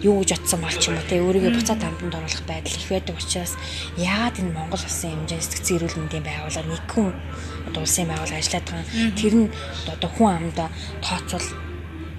юу 0.02 0.18
гэж 0.20 0.30
бодсон 0.34 0.60
бол 0.62 0.76
ч 0.78 0.84
юм 0.90 0.96
уу 0.98 1.06
те. 1.08 1.22
Өөрийгөө 1.22 1.52
буцаад 1.54 1.82
амтанд 1.82 2.14
оруулах 2.18 2.44
байдал 2.46 2.74
их 2.74 2.88
байдаг 2.90 3.16
учраас 3.18 3.52
яагаад 3.96 4.36
энэ 4.42 4.54
Монгол 4.54 4.82
улсын 4.82 5.10
хэмжээнд 5.14 5.44
сэтгцэн 5.46 5.76
эрүүл 5.78 5.98
мэндийн 5.98 6.26
байгууллага 6.26 6.70
нэг 6.70 6.84
хүн 6.90 7.10
одоо 7.70 7.80
улсын 7.86 8.06
байгууллага 8.10 8.40
ажиллаад 8.42 8.66
байгаа. 8.66 8.86
Тэр 9.18 9.34
нь 9.38 9.48
одоо 9.86 10.10
хүн 10.10 10.30
амдаа 10.34 10.68
тооцвол 11.02 11.71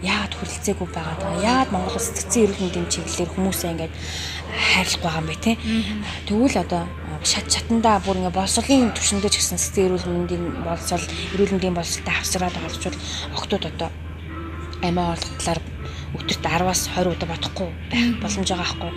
яагаад 0.04 0.34
хүрэлцээгүй 0.36 0.88
байгаа? 0.92 1.16
Даа 1.20 1.34
яагаад 1.40 1.72
Монгол 1.72 1.96
улс 1.96 2.08
сэтгцэн 2.12 2.44
эрүүл 2.44 2.62
мэндийн 2.64 2.88
чиглэлээр 2.92 3.32
хүмүүсээ 3.34 3.72
ингээд 3.74 3.94
хайрлах 4.52 5.02
байгаа 5.04 5.22
юм 5.24 5.28
бэ 5.32 5.36
те? 5.40 5.52
Тэгвэл 6.28 6.58
одоо 6.64 6.84
шат 7.24 7.48
чатандаа 7.48 8.04
бүр 8.04 8.20
ингээ 8.20 8.38
боловсролын 8.38 8.92
түвшиндээ 8.92 9.32
ч 9.32 9.36
гэсэн 9.40 9.60
сэтгцэн 9.60 9.86
эрүүл 9.88 10.08
мэндийн 10.12 10.44
боловсрол 10.68 11.08
эрүүл 11.34 11.54
мэндийн 11.56 11.78
боловсролтой 11.78 12.16
авсраад 12.20 12.54
байгаа 12.54 12.76
ч 12.76 12.86
бол 12.92 13.00
октод 13.40 13.64
одоо 13.72 13.90
амиа 14.84 15.16
орлох 15.16 15.34
талаар 15.40 15.62
өдөрт 16.14 16.46
10-аас 16.46 16.82
20 16.94 17.10
удаа 17.16 17.30
бодохгүй 17.34 17.70
байх 17.90 18.10
боломж 18.22 18.50
байгаа 18.54 18.70
байхгүй. 18.70 18.92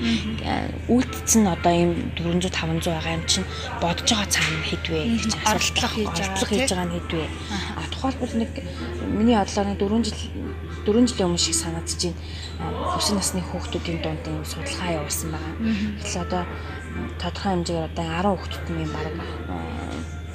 Үйлдэлцэн 0.93 1.43
нь 1.43 1.53
одоо 1.55 1.73
ийм 1.73 1.93
400 2.13 2.53
500 2.53 2.93
байгаа 2.93 3.17
юм 3.17 3.25
чинь 3.25 3.49
бодож 3.81 4.09
байгаа 4.13 4.29
цаана 4.29 4.61
хэдвэ 4.69 5.01
гэж 5.25 5.33
асуултлах 5.41 5.95
ордлого 5.97 6.51
хийж 6.53 6.69
байгаа 6.69 6.87
нь 6.87 6.95
хэдвэ. 6.97 7.25
А 7.81 7.83
тухайлбал 7.89 8.35
нэг 8.37 8.51
миний 9.17 9.37
бодлоор 9.39 9.67
нэг 9.73 9.79
4 9.81 10.05
жил 10.05 10.21
4 10.87 11.07
жилийн 11.11 11.29
өмнө 11.29 11.43
шиг 11.43 11.57
санагдаж 11.59 12.01
байна. 12.01 12.21
Өсвөр 12.97 13.17
насны 13.19 13.43
хүүхдүүдийн 13.43 14.01
дунд 14.03 14.25
ийм 14.31 14.45
судалгаа 14.47 14.91
явуулсан 15.03 15.29
байгаа. 15.35 15.55
Тэгэхээр 16.01 16.25
одоо 16.27 16.43
тодорхой 17.21 17.51
хэмжээгээр 17.53 17.89
одоо 17.91 18.07
10 18.07 18.31
хүүхдүүдийн 18.39 18.91
баг 18.95 19.07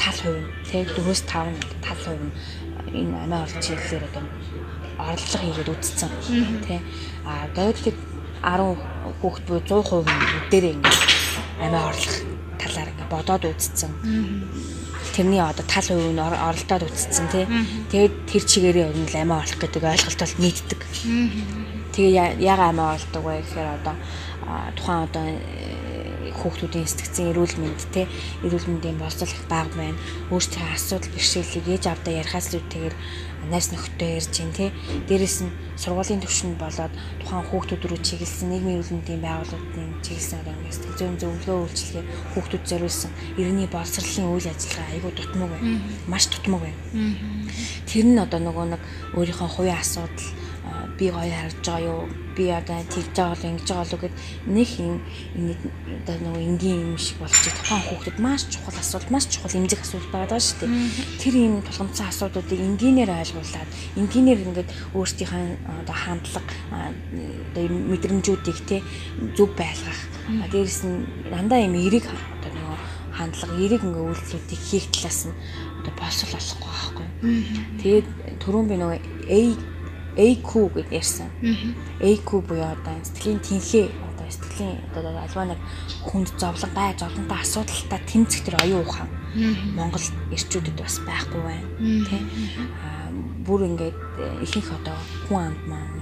тал 0.01 0.19
хувь 0.21 0.39
нь 0.43 0.49
тэг 0.69 0.87
4-5 0.99 1.23
тал 1.85 2.01
хувь 2.03 2.23
нь 2.25 2.33
энэ 2.99 3.15
амиа 3.23 3.43
олж 3.45 3.65
ирлээр 3.71 4.03
одоо 4.09 4.23
орлого 4.99 5.39
хийгээд 5.41 5.71
үтцсэн. 5.73 6.11
Тий 6.67 6.79
а 7.25 7.47
дойдлыг 7.55 7.97
10 8.43 8.75
хүүхэд 9.21 9.45
буюу 9.47 9.63
100% 9.63 10.03
бүгдээрээ 10.03 10.73
ингээд 10.75 11.01
амиа 11.63 11.89
орлох 11.89 12.15
талаар 12.61 12.89
ингээд 12.91 13.13
бодоод 13.13 13.43
үтцсэн 13.45 13.91
тэрний 15.15 15.41
одоо 15.43 15.65
тал 15.67 15.83
хувь 15.83 16.11
нь 16.11 16.19
оролдоод 16.19 16.83
үтцсэн 16.87 17.27
тий. 17.31 17.45
Тэгээд 17.91 18.13
тэр 18.27 18.43
чигээрээ 18.47 18.89
ер 18.89 18.97
нь 18.97 19.11
амиа 19.11 19.43
орлох 19.43 19.59
гэдэг 19.59 19.83
ойлголт 19.83 20.19
бол 20.19 20.35
нийтдэг. 20.39 20.81
Тэгээ 21.95 22.39
яга 22.39 22.65
амиа 22.71 22.95
орлдог 22.95 23.23
вэ 23.23 23.43
гэхээр 23.43 23.69
одоо 23.83 23.95
тухайн 24.75 25.05
одоо 25.07 25.25
хүүхдүүдийн 26.41 26.89
сэтгцэн 26.89 27.29
эрүүл 27.31 27.55
мэнд 27.61 27.81
те 27.93 28.09
эрүүл 28.41 28.67
мэндийн 28.67 28.97
боловсрол 28.97 29.29
их 29.29 29.45
бага 29.45 29.71
байна. 29.77 30.01
Өөрсдөө 30.33 30.65
асуудал 30.73 31.13
бэрхшээлийг 31.13 31.67
ээж 31.69 31.83
авдаа 31.87 32.13
ярихаас 32.17 32.47
л 32.51 32.59
үтэйгээр 32.59 32.95
найс 33.49 33.71
нөхдөд 33.71 34.01
ярьж 34.01 34.33
гин 34.37 34.51
те. 34.53 34.73
Дээрэс 35.09 35.37
нь 35.45 35.53
сургуулийн 35.81 36.21
түвшинд 36.21 36.57
болоод 36.61 36.93
тухайн 37.21 37.45
хүүхдүүд 37.49 37.83
рүү 37.89 37.99
чиглэсэн 38.05 38.49
нийгмийн 38.53 38.77
эрүүл 38.77 38.93
мэндийн 38.93 39.21
байгууллагын 39.25 39.97
чиглэсэн 40.05 40.39
одоо 40.41 40.53
ингэ 40.53 40.75
сэтгцэн 40.77 41.17
зөвлөгөө 41.21 41.57
үйлчлэгээ 41.65 42.05
хүүхдүүд 42.37 42.63
зориулсан 42.69 43.11
иргэний 43.39 43.69
боловсролын 43.71 44.29
үйл 44.29 44.47
ажиллагаа 44.51 44.89
айгүй 44.93 45.11
дутмаг 45.17 45.49
байна. 45.49 45.81
Маш 46.05 46.25
дутмаг 46.29 46.61
байна. 46.61 46.79
Тэр 47.89 48.05
нь 48.05 48.21
одоо 48.21 48.39
нөгөө 48.45 48.65
нэг 48.77 48.81
өөрийнхөө 49.17 49.49
хувийн 49.49 49.81
асуудал 49.81 50.40
би 51.01 51.09
гоё 51.09 51.33
харж 51.33 51.57
байгаа 51.65 51.81
юу? 51.81 52.05
Би 52.37 52.45
одоо 52.53 52.77
тэгж 52.85 53.09
байгаа 53.17 53.33
бол 53.33 53.49
ингэж 53.49 53.67
байгаа 53.73 53.89
л 53.89 53.95
үгээд 53.97 54.15
нэг 54.53 54.69
юм 54.77 54.93
одоо 56.05 56.15
нөгөө 56.21 56.43
энгийн 56.45 56.79
юм 56.93 56.97
шиг 57.01 57.17
болж 57.17 57.33
тухайн 57.33 57.81
хүүхдэд 57.89 58.17
маш 58.21 58.45
чухал 58.53 58.77
асуудал 58.77 59.09
маш 59.09 59.25
чухал 59.25 59.57
эмзэг 59.57 59.81
асуудал 59.81 60.13
байгаа 60.13 60.37
шүү 60.37 60.57
дээ 60.61 60.71
тэр 61.17 61.33
юм 61.41 61.55
тулгамдсан 61.65 62.05
асуудлуудыг 62.05 62.59
энгийнээр 62.61 63.09
ойлгуулад 63.17 63.69
энгийнээр 63.97 64.39
ингээд 64.45 64.69
өөрсдийнхээ 64.93 65.45
одоо 65.81 65.97
хандлага 65.97 66.53
одоо 66.69 67.63
мэдрэмжүүдийг 67.65 68.59
те 68.69 68.77
зөв 69.33 69.49
байлгах. 69.57 70.01
Дээрэс 70.53 70.85
нь 70.85 71.01
дандаа 71.33 71.65
юм 71.65 71.73
эрэг 71.81 72.05
одоо 72.05 72.51
нөгөө 72.53 72.77
хандлага 73.17 73.57
эрэг 73.57 73.81
ингээ 73.81 74.05
үйлдэлүүдийг 74.05 74.61
хийх 74.69 74.85
талаас 74.93 75.25
нь 75.25 75.35
одоо 75.81 75.93
боловсрол 75.97 76.37
болохгүй 76.37 76.69
байхгүй. 76.69 77.07
Тэгээд 77.81 78.07
түрүүн 78.45 78.67
би 78.69 78.75
нөгөө 78.77 78.99
A 79.31 79.70
AQ 80.17 80.49
гэж 80.75 80.87
ярьсан. 80.91 81.29
AQ 81.99 82.29
буюу 82.43 82.67
одоо 82.67 82.95
сэтгэлийн 83.03 83.39
тэнхээ 83.39 83.87
одоо 83.87 84.27
сэтгэлийн 84.27 84.77
одоо 84.91 85.15
альва 85.15 85.43
нэг 85.45 85.59
хүнд 86.07 86.29
зовлон 86.39 86.71
гай 86.75 86.91
зовлонтой 86.99 87.39
асуудалтай 87.39 87.99
тэмцэх 88.05 88.43
тэр 88.43 88.55
оюун 88.63 88.83
ухаан 88.83 89.09
Монгол 89.75 90.03
эрчүүдэд 90.35 90.75
бас 90.75 90.99
байхгүй 91.07 91.41
байна. 91.41 91.67
Тэ? 92.07 92.19
Аа 92.83 93.09
бүр 93.47 93.67
ингээд 93.71 93.97
э, 94.19 94.43
ихэнх 94.43 94.71
одоо 94.75 94.97
хүн 95.27 95.55
амд 95.55 95.63
маань 95.71 96.01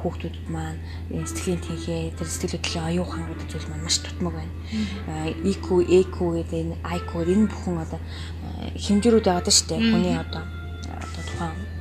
хүүхдүүдэд 0.00 0.48
маань 0.48 0.80
сэтгэлийн 1.12 1.60
тэнхээ 1.60 2.02
тэр 2.16 2.28
сэтгэл 2.28 2.56
хөдлөлийн 2.56 2.88
оюун 2.88 3.04
ухаан 3.04 3.24
гэдэг 3.28 3.48
зүйл 3.52 3.68
маань 3.68 3.84
маш 3.84 3.96
тутмаг 4.00 4.34
байна. 4.36 4.54
EQ, 5.44 5.66
EQ 5.84 6.16
гэдэг 6.40 6.60
энэ 6.60 6.76
IQ 6.84 7.10
энэ 7.24 7.48
бүхэн 7.52 7.76
одоо 7.84 8.00
э, 8.00 8.72
хэмжүүрүүд 8.80 9.24
байгаа 9.28 9.44
даа 9.44 9.56
шүү 9.56 9.68
дээ. 9.68 9.80
Хүний 9.92 10.16
одоо 10.16 10.44
одоо 10.88 11.22
тухайн 11.28 11.73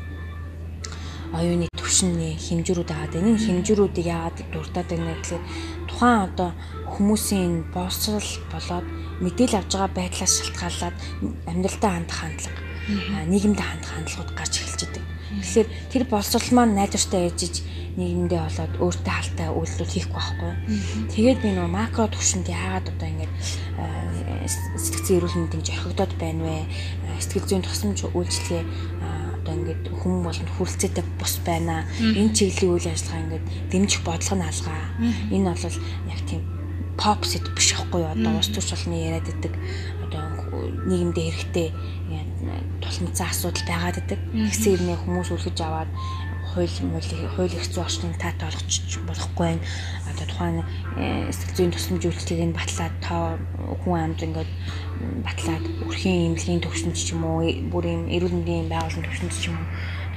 оюуны 1.33 1.67
төвшинний 1.73 2.37
хэмжүүрүүд 2.37 2.89
байгаа. 2.89 3.19
Энэ 3.19 3.41
хэмжүүрүүдийг 3.41 4.07
яагаад 4.07 4.37
дуртаад 4.53 4.87
байна 4.89 5.17
гэхээр 5.17 5.43
тухайн 5.89 6.19
одоо 6.29 6.49
хүмүүсийн 6.93 7.53
боловсрал 7.73 8.31
болоод 8.53 8.87
мэдээлэл 9.23 9.59
авж 9.59 9.71
байгаа 9.73 9.91
байдлаас 9.97 10.33
шалтгаалаад 10.37 10.95
амьдралдаа 11.49 11.91
хандах 11.97 12.19
хандлага, 12.21 12.61
нийгэмдээ 13.29 13.67
хандах 13.67 13.91
хандлагууд 13.93 14.31
гарч 14.37 14.53
эхэлж 14.61 14.81
байгаа. 14.85 15.05
Тэгэхээр 15.41 15.69
тэр 15.89 16.03
боловсрал 16.09 16.49
маань 16.53 16.77
найдвартай 16.77 17.21
ээжиж 17.29 17.55
нийгэмдээ 17.97 18.41
болоод 18.41 18.73
өөртөө 18.81 19.13
халтай 19.13 19.49
үйлдэл 19.53 19.93
хийхгүй 19.93 20.17
байхгүй. 20.17 20.53
Тэгээд 21.13 21.39
би 21.45 21.49
нөгөө 21.53 21.73
макро 21.77 22.09
төвшөнд 22.09 22.47
яагаад 22.49 22.89
одоо 22.89 23.07
ингэж 23.09 23.31
сэтгцэн 24.81 25.17
эрүүл 25.21 25.37
мэндийн 25.37 25.65
жохигдоод 25.65 26.13
байна 26.17 26.41
вэ? 26.41 26.57
Сэтгэл 27.21 27.49
зүйн 27.49 27.63
тусламж 27.65 27.99
үйлчлэгээ 28.09 28.63
одоо 29.43 29.53
ингээд 29.59 29.83
хүмүүс 29.91 30.23
болонд 30.23 30.51
хүрэлцээтэй 30.55 31.05
бус 31.19 31.35
байна. 31.43 31.83
Энэ 31.99 32.31
чиглэлийн 32.31 32.73
үйл 32.79 32.87
ажиллагаа 32.87 33.23
ингээд 33.27 33.45
дэмжих 33.69 34.01
бодлого 34.07 34.37
нь 34.39 34.47
алгаа. 34.47 34.81
Энэ 35.35 35.51
бол 35.51 35.77
яг 36.07 36.21
тийм 36.23 36.41
pop 36.95 37.21
set 37.27 37.43
биш 37.51 37.75
байхгүй 37.75 37.99
юу? 38.07 38.15
Одоо 38.15 38.39
ус 38.39 38.47
төрч 38.47 38.71
болны 38.71 38.95
яриад 39.03 39.27
идэг 39.27 39.53
одоо 40.07 40.23
нийгэмдээ 40.87 41.27
хэрэгтэй 41.27 41.69
тулмцсан 42.79 43.27
асуудал 43.27 43.65
байгаад 43.67 43.97
идэг. 43.99 44.19
Тэгсээр 44.31 44.81
нэ 44.85 44.95
хүмүүс 45.01 45.29
үлгэж 45.33 45.57
аваад 45.63 45.89
хууль 46.53 46.69
хууль 47.35 47.57
их 47.57 47.65
зүйн 47.65 47.81
орчныг 47.81 48.17
таатай 48.21 48.47
болгочих 48.47 49.01
болохгүй 49.03 49.45
байна. 49.45 49.61
Одоо 50.09 50.25
тухайн 50.29 50.57
э, 51.01 51.31
сэтгэл 51.33 51.57
зүйн 51.57 51.73
тусламж 51.73 52.03
үйлчлэгийг 52.05 52.47
нь 52.49 52.57
батлаад 52.57 52.93
тоо 53.01 53.25
хүн 53.81 53.97
амд 53.99 54.21
ингээд 54.21 54.51
батлаад 55.25 55.65
өрхийн 55.89 56.37
эмнэлгийн 56.37 56.61
төвшөнд 56.61 56.95
ч 56.95 57.17
юм 57.17 57.25
уу 57.25 57.41
бүр 57.73 57.85
юм 57.89 58.03
эрүүл 58.13 58.37
мэндийн 58.37 58.69
байгууллагын 58.69 59.07
төвшөнд 59.09 59.33
ч 59.33 59.49
юм 59.49 59.57
уу 59.57 59.67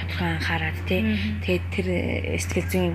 тодорхой 0.07 0.31
анхаарад 0.39 0.79
тий. 0.87 1.03
Тэгээд 1.43 1.65
тэр 1.75 1.87
э, 1.91 2.39
сэтгэл 2.39 2.71
зүйн 2.71 2.95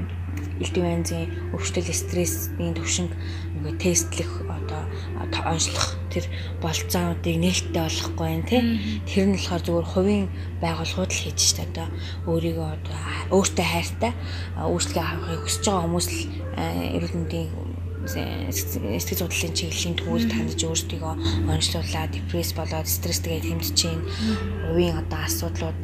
элдв 0.64 0.80
янзын 0.80 1.28
өвчтөл 1.52 1.92
стрессийн 1.92 2.74
төвшинг 2.74 3.12
ингээ 3.60 3.76
тестлэх 3.84 4.32
одоо 4.48 4.88
онцлох 5.20 6.00
тэр 6.08 6.26
болцоодыг 6.64 7.36
нээлттэй 7.36 7.84
болгохгүй 7.84 8.28
байх 8.32 8.48
тий. 8.48 8.62
Тэр 9.10 9.26
нь 9.28 9.36
болохоор 9.36 9.64
зүгээр 9.68 9.88
хувийн 9.92 10.28
байгууллагууд 10.64 11.12
л 11.12 11.24
хийж 11.28 11.40
штэ 11.52 11.68
одоо. 11.68 11.88
Өөрийгөө 12.32 12.70
одоо 12.80 13.00
өөртөө 13.36 13.68
хайртай 13.68 14.14
үйлчлэгээ 14.56 15.04
авахыг 15.04 15.42
хүсэж 15.44 15.64
байгаа 15.68 15.84
хүмүүс 15.84 16.08
л 16.08 16.20
эрүүл 16.96 17.16
мэндийн 17.18 17.50
сэтгэл 18.02 19.30
судлалын 19.30 19.54
чиглэлийн 19.54 19.96
төвөөр 20.00 20.24
тандж 20.26 20.60
өөрсдийгөө 20.66 21.14
онцлуулаад 21.54 22.10
депресс 22.10 22.52
болоод 22.58 22.90
стресстэйгээ 22.90 23.46
тэмдэж 23.46 23.74
чинь 23.78 24.02
хувийн 24.66 24.98
одоо 24.98 25.22
асуудлууд 25.22 25.78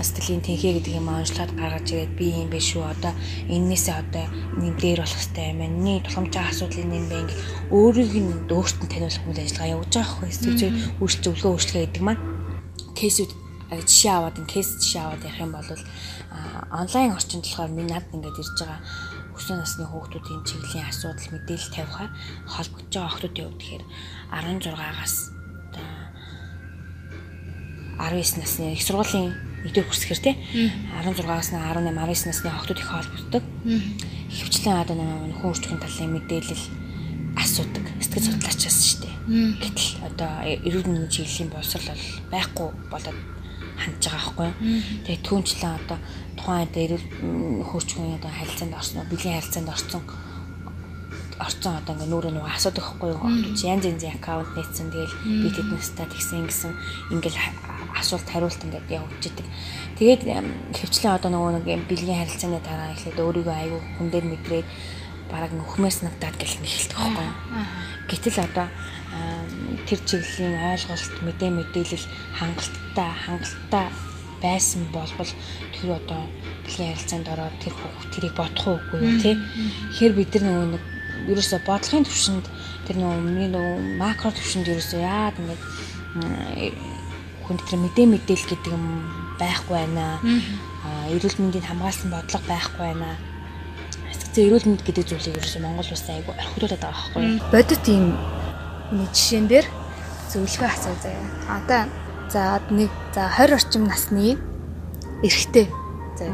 сэтгэлийн 0.00 0.40
тэнхээ 0.40 0.72
гэдэг 0.80 0.94
юм 0.96 1.12
онцлоод 1.12 1.52
гаргаж 1.52 1.86
ирээд 1.92 2.16
би 2.16 2.32
юм 2.32 2.48
биш 2.48 2.72
үү 2.72 2.84
одоо 2.88 3.12
эннээсээ 3.52 3.96
одоо 4.00 4.24
нэг 4.56 4.80
дээр 4.80 5.04
болох 5.04 5.20
хэрэгтэй 5.20 5.46
юм 5.52 5.58
байна. 5.60 5.76
Миний 5.76 6.00
тулгамжаа 6.00 6.48
асуудлын 6.48 6.96
юм 6.96 7.06
байна 7.12 7.28
гэх 7.28 7.40
өөрийг 7.68 8.14
нь 8.16 8.32
өөртөө 8.48 8.88
таниулах 8.88 9.26
үйл 9.28 9.42
ажиллагаа 9.44 9.72
явуулж 9.76 9.92
байгаа 9.92 10.12
хгүй 10.16 10.28
эсвэл 10.32 10.76
үйлчлэл 10.96 11.24
зөвлөгөө 11.28 11.52
үйлчлэгээ 11.52 11.84
гэдэг 11.92 12.04
маань 12.08 12.22
кейсүүд 12.96 13.32
жишээ 13.80 14.12
аваад 14.16 14.40
ин 14.40 14.48
кейс 14.48 14.68
жишээ 14.80 15.02
аваад 15.04 15.24
ярих 15.28 15.44
юм 15.44 15.52
бол 15.52 15.68
онлайн 16.72 17.12
орчинд 17.12 17.44
болохоор 17.44 17.72
миний 17.72 17.92
над 17.92 18.08
ингээд 18.16 18.40
ирж 18.40 18.56
байгаа 18.60 18.80
өсвөр 19.36 19.58
насны 19.60 19.84
хүүхдүүдийн 19.88 20.44
чиглэлийн 20.44 20.88
асуудал 20.88 21.28
мэдээлэл 21.32 21.76
тавихаар 21.76 22.10
холбогдож 22.48 22.92
байгаа 22.92 23.12
хүүхдүүдийн 23.12 23.48
хувьд 23.48 23.60
тэгэхээр 23.60 23.84
16-аас 24.32 25.14
одоо 25.72 25.88
19 27.96 28.40
насны 28.40 28.64
их 28.72 28.82
сургуулийн 28.84 29.51
нэгдүгээр 29.62 29.88
курс 29.88 30.02
гэхэр 30.02 30.22
тий 30.22 30.34
16-аас 31.02 31.54
18 31.54 31.94
19 31.94 32.26
насны 32.26 32.50
охтууд 32.50 32.82
их 32.82 32.90
холбогддог. 32.90 33.44
Хөвчлэн 34.32 34.80
одоо 34.82 34.96
нөхөн 34.98 35.46
өөрчлөхийн 35.46 35.82
талын 35.82 36.12
мэдээлэл 36.18 36.64
асуудаг 37.36 37.86
сэтгэл 38.02 38.26
судлаачаас 38.28 38.78
шүү 38.82 38.98
дээ. 39.06 39.14
Гэтэл 39.62 39.88
одоо 40.08 40.30
эрүүл 40.66 40.88
мэндийн 40.88 41.12
чиглэлийн 41.14 41.50
боловсрол 41.52 41.88
бол 41.88 42.04
байхгүй 42.32 42.68
болоод 42.92 43.18
хандж 43.78 44.04
байгаа 44.04 44.20
байхгүй. 44.20 44.50
Тэгээ 45.06 45.24
түүнчлэн 45.26 45.74
одоо 45.78 45.98
тухайн 46.36 46.66
одоо 46.66 46.80
эрүүл 46.82 47.06
хөрчгийн 47.70 48.18
одоо 48.18 48.30
харилцаанд 48.34 48.74
орсон, 48.76 49.06
бэлгийн 49.08 49.36
харилцаанд 49.38 49.70
орсон 49.72 50.02
орцсон 51.42 51.74
одоо 51.80 51.94
ингээ 51.96 52.10
нүрээ 52.10 52.32
нөгөө 52.34 52.54
асуудаг 52.54 52.84
байхгүй 52.86 53.08
юу? 53.10 53.26
Янз 53.66 53.84
янзын 53.86 54.14
аккаунт 54.14 54.52
нээсэн. 54.54 54.92
Тэгэл 54.92 55.16
би 55.42 55.48
тэднээсээ 55.50 56.06
тэгсэн 56.06 56.46
гэсэн 56.46 56.72
ингээл 57.10 57.38
асуулт 57.96 58.28
хариулт 58.28 58.60
ингээд 58.64 58.88
явуулчихдаг. 58.90 59.46
Тэгээд 59.98 60.22
хөвчлэн 60.76 61.16
одоо 61.16 61.30
нөгөө 61.30 61.50
нэг 61.62 61.86
бэлгийн 61.88 62.20
харилцааны 62.20 62.60
дараа 62.64 62.92
эхлээд 62.92 63.18
өөрийгөө 63.20 63.56
аягүй 63.56 63.80
хүн 63.98 64.08
дээр 64.10 64.26
мэдрээд 64.32 64.68
бараг 65.32 65.52
нөхмөөс 65.56 65.98
надад 66.04 66.36
гэл 66.36 66.60
нэхэлдэг 66.60 66.98
байхгүй 66.98 67.24
юу. 67.24 67.36
Гэтэл 68.08 68.38
одоо 68.44 68.66
тэр 69.88 70.00
чиглэлийн 70.08 70.56
ойлголт 70.72 71.14
мэдээ 71.24 71.50
мэдээлэл 71.52 72.06
хангалттай 72.36 73.10
хангалттай 73.24 73.86
байсан 74.42 74.82
болбол 74.92 75.32
тэр 75.72 75.88
одоо 75.96 76.20
бэлгийн 76.64 76.92
харилцаанд 76.92 77.28
ороод 77.32 77.56
тэр 77.62 77.74
хүүхд 77.76 78.10
тэрийг 78.12 78.34
бодох 78.36 78.66
уугүй 78.68 78.98
юу 79.00 79.16
тий. 79.20 79.36
Тэгэхээр 79.96 80.14
бид 80.16 80.32
нар 80.36 80.44
нөгөө 80.48 80.68
нэг 80.76 80.84
ерөөсө 81.32 81.58
бодлогын 81.64 82.06
төвшөнд 82.08 82.46
тэр 82.86 82.96
нөгөө 82.98 83.20
миний 83.22 83.48
нөгөө 83.52 83.76
макро 84.02 84.30
төвшөнд 84.34 84.66
ерөөсө 84.72 84.98
яад 85.00 85.36
ингээд 85.38 85.62
хүнд 87.46 87.62
тэр 87.66 87.78
мэдээ 87.82 88.06
мэдээлэл 88.06 88.50
гэдэг 88.50 88.72
юм 88.72 88.84
байхгүй 89.38 89.76
байна. 89.76 90.18
Аа 90.86 91.10
эрүүл 91.12 91.38
мэндийн 91.38 91.66
хамгаалсан 91.66 92.08
бодлого 92.10 92.44
байхгүй 92.46 92.82
байна. 92.82 93.16
Эцэгцээ 94.12 94.46
эрүүл 94.46 94.66
мэнд 94.68 94.82
гэдэг 94.86 95.04
зүйлийг 95.08 95.38
ерөөсө 95.38 95.60
Монгол 95.62 95.90
улс 95.92 96.06
айгүй 96.08 96.34
орхиулаад 96.34 96.72
байгаа 96.78 96.90
байхгүй 96.90 97.22
юу? 97.22 97.38
Бодит 97.52 97.84
ийм 97.88 98.06
хүний 98.88 99.08
жишээн 99.12 99.46
дээр 99.50 99.66
зөвлөгөө 100.30 100.68
асуу 100.68 100.96
заяа. 101.02 101.26
Одоо 101.56 101.82
за 102.32 102.42
нэг 102.70 102.90
за 103.14 103.28
20 103.28 103.56
орчим 103.58 103.84
насны 103.86 104.36
эрэгтэй. 105.22 105.66
За. 106.18 106.24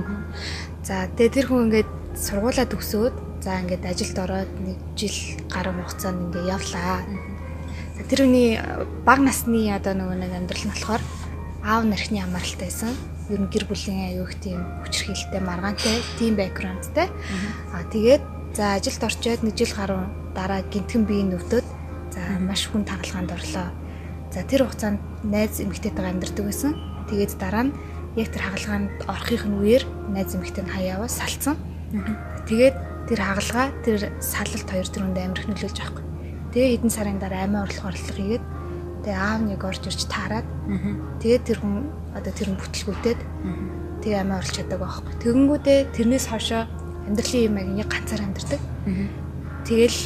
За 0.87 0.95
тэгээ 1.17 1.35
тэр 1.35 1.47
хүн 1.51 1.65
ингээд 1.69 1.91
сургуулаа 2.17 2.67
төгсөөд 2.67 3.15
за 3.45 3.61
ингээд 3.63 3.85
ажилд 3.87 4.19
ороод 4.19 4.51
нэг 4.63 4.79
жил 4.99 5.17
гаруй 5.51 5.75
хугацаанд 5.83 6.35
ингээд 6.35 6.53
явлаа 6.55 7.03
тэр 8.07 8.23
хүний 8.23 8.55
баг 9.03 9.19
насны 9.19 9.75
одоо 9.75 9.99
нөгөө 9.99 10.17
нэг 10.23 10.33
амьдрал 10.33 10.65
нь 10.69 10.73
болохоор 10.75 11.03
аав 11.67 11.83
нархны 11.83 12.23
амралтай 12.23 12.71
байсан. 12.71 12.95
Ер 13.29 13.43
нь 13.43 13.51
гэр 13.51 13.67
бүлийн 13.67 14.15
аюух 14.15 14.39
тийм 14.39 14.63
хүчрхийлэлтэй 14.87 15.43
маргаантай, 15.43 15.99
тийм 16.17 16.39
бэкграундтай. 16.39 17.11
Аа 17.75 17.85
тэгээд 17.91 18.23
за 18.55 18.79
ажилд 18.79 19.03
орчоод 19.03 19.43
нэг 19.43 19.55
жил 19.59 19.75
гаруй 19.75 20.07
дараа 20.33 20.63
гинтгэн 20.71 21.05
биеийн 21.05 21.35
өвдөд 21.35 21.67
за 22.15 22.21
маш 22.39 22.71
хүн 22.71 22.87
тархалгаанд 22.87 23.35
орлоо. 23.35 23.69
За 24.33 24.47
тэр 24.47 24.65
хугацаанд 24.65 25.03
найз 25.27 25.59
эмэгтэйтэйгээ 25.59 26.13
амьдардаг 26.15 26.45
байсан. 26.47 26.73
Тэгээд 27.11 27.37
дараа 27.37 27.69
нь 27.69 27.77
яг 28.17 28.31
тэр 28.33 28.43
хагалгаанд 28.47 28.91
орохын 29.11 29.55
үеэр 29.59 29.85
найз 30.15 30.33
эмэгтэй 30.39 30.65
нь 30.65 30.73
хаяаваа 30.73 31.11
салцсан. 31.11 31.59
Тэгээд 32.49 32.77
тэр 33.11 33.21
хагалгаа 33.21 33.69
тэр 33.85 34.01
салалт 34.23 34.69
хоёр 34.71 34.89
тэр 34.89 35.03
хүнд 35.05 35.19
амирх 35.19 35.49
нөлөөлж 35.49 35.77
байгаа 35.77 36.01
юм 36.01 36.08
Тэгээ 36.53 36.81
хэдэн 36.81 36.93
сарын 36.93 37.19
дараа 37.21 37.45
амиа 37.45 37.65
орлого 37.69 37.93
орлого 37.93 38.17
хийгээд 38.17 38.45
тэгээ 39.05 39.19
аав 39.19 39.41
нэг 39.45 39.61
орж 39.65 39.83
ирж 39.85 40.03
таарад. 40.09 40.49
Тэгээд 41.21 41.45
тэр 41.45 41.59
хүн 41.61 41.75
одоо 42.17 42.33
тэр 42.33 42.49
хүн 42.49 42.61
бүтлгүүтээд 42.61 43.21
тэгээ 44.03 44.21
амиа 44.25 44.39
орлож 44.41 44.55
чаддаг 44.57 44.81
байхгүй. 44.81 45.13
Тэгэнгүүтээ 45.23 45.79
тэрнээс 45.93 46.27
хойшоо 46.33 46.63
амьдралын 47.09 47.47
юм 47.47 47.57
яг 47.57 47.69
нэг 47.69 47.89
ганцаар 47.89 48.23
амьдардаг. 48.25 48.61
Тэгэл 49.69 49.99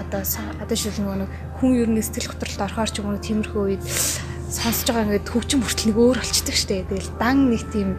одоо 0.00 0.20
одоо 0.24 0.76
шил 0.76 0.96
нөгөө 1.04 1.28
хүн 1.60 1.70
ер 1.76 1.88
нь 1.92 2.00
сэтгэл 2.00 2.32
готролд 2.32 2.64
орохоор 2.64 2.90
ч 2.90 2.96
юм 3.00 3.12
уу 3.12 3.20
тиймэрхүү 3.20 3.62
үед 3.64 3.84
сонсож 4.50 4.88
байгаа 4.90 5.04
ингээд 5.06 5.30
хөгжим 5.30 5.60
хүртэл 5.62 5.88
нэг 5.92 5.98
өөр 6.00 6.18
болчдөг 6.18 6.56
штэ. 6.56 6.88
Тэгэл 6.88 7.10
дан 7.20 7.52
нэг 7.52 7.62
тийм 7.70 7.94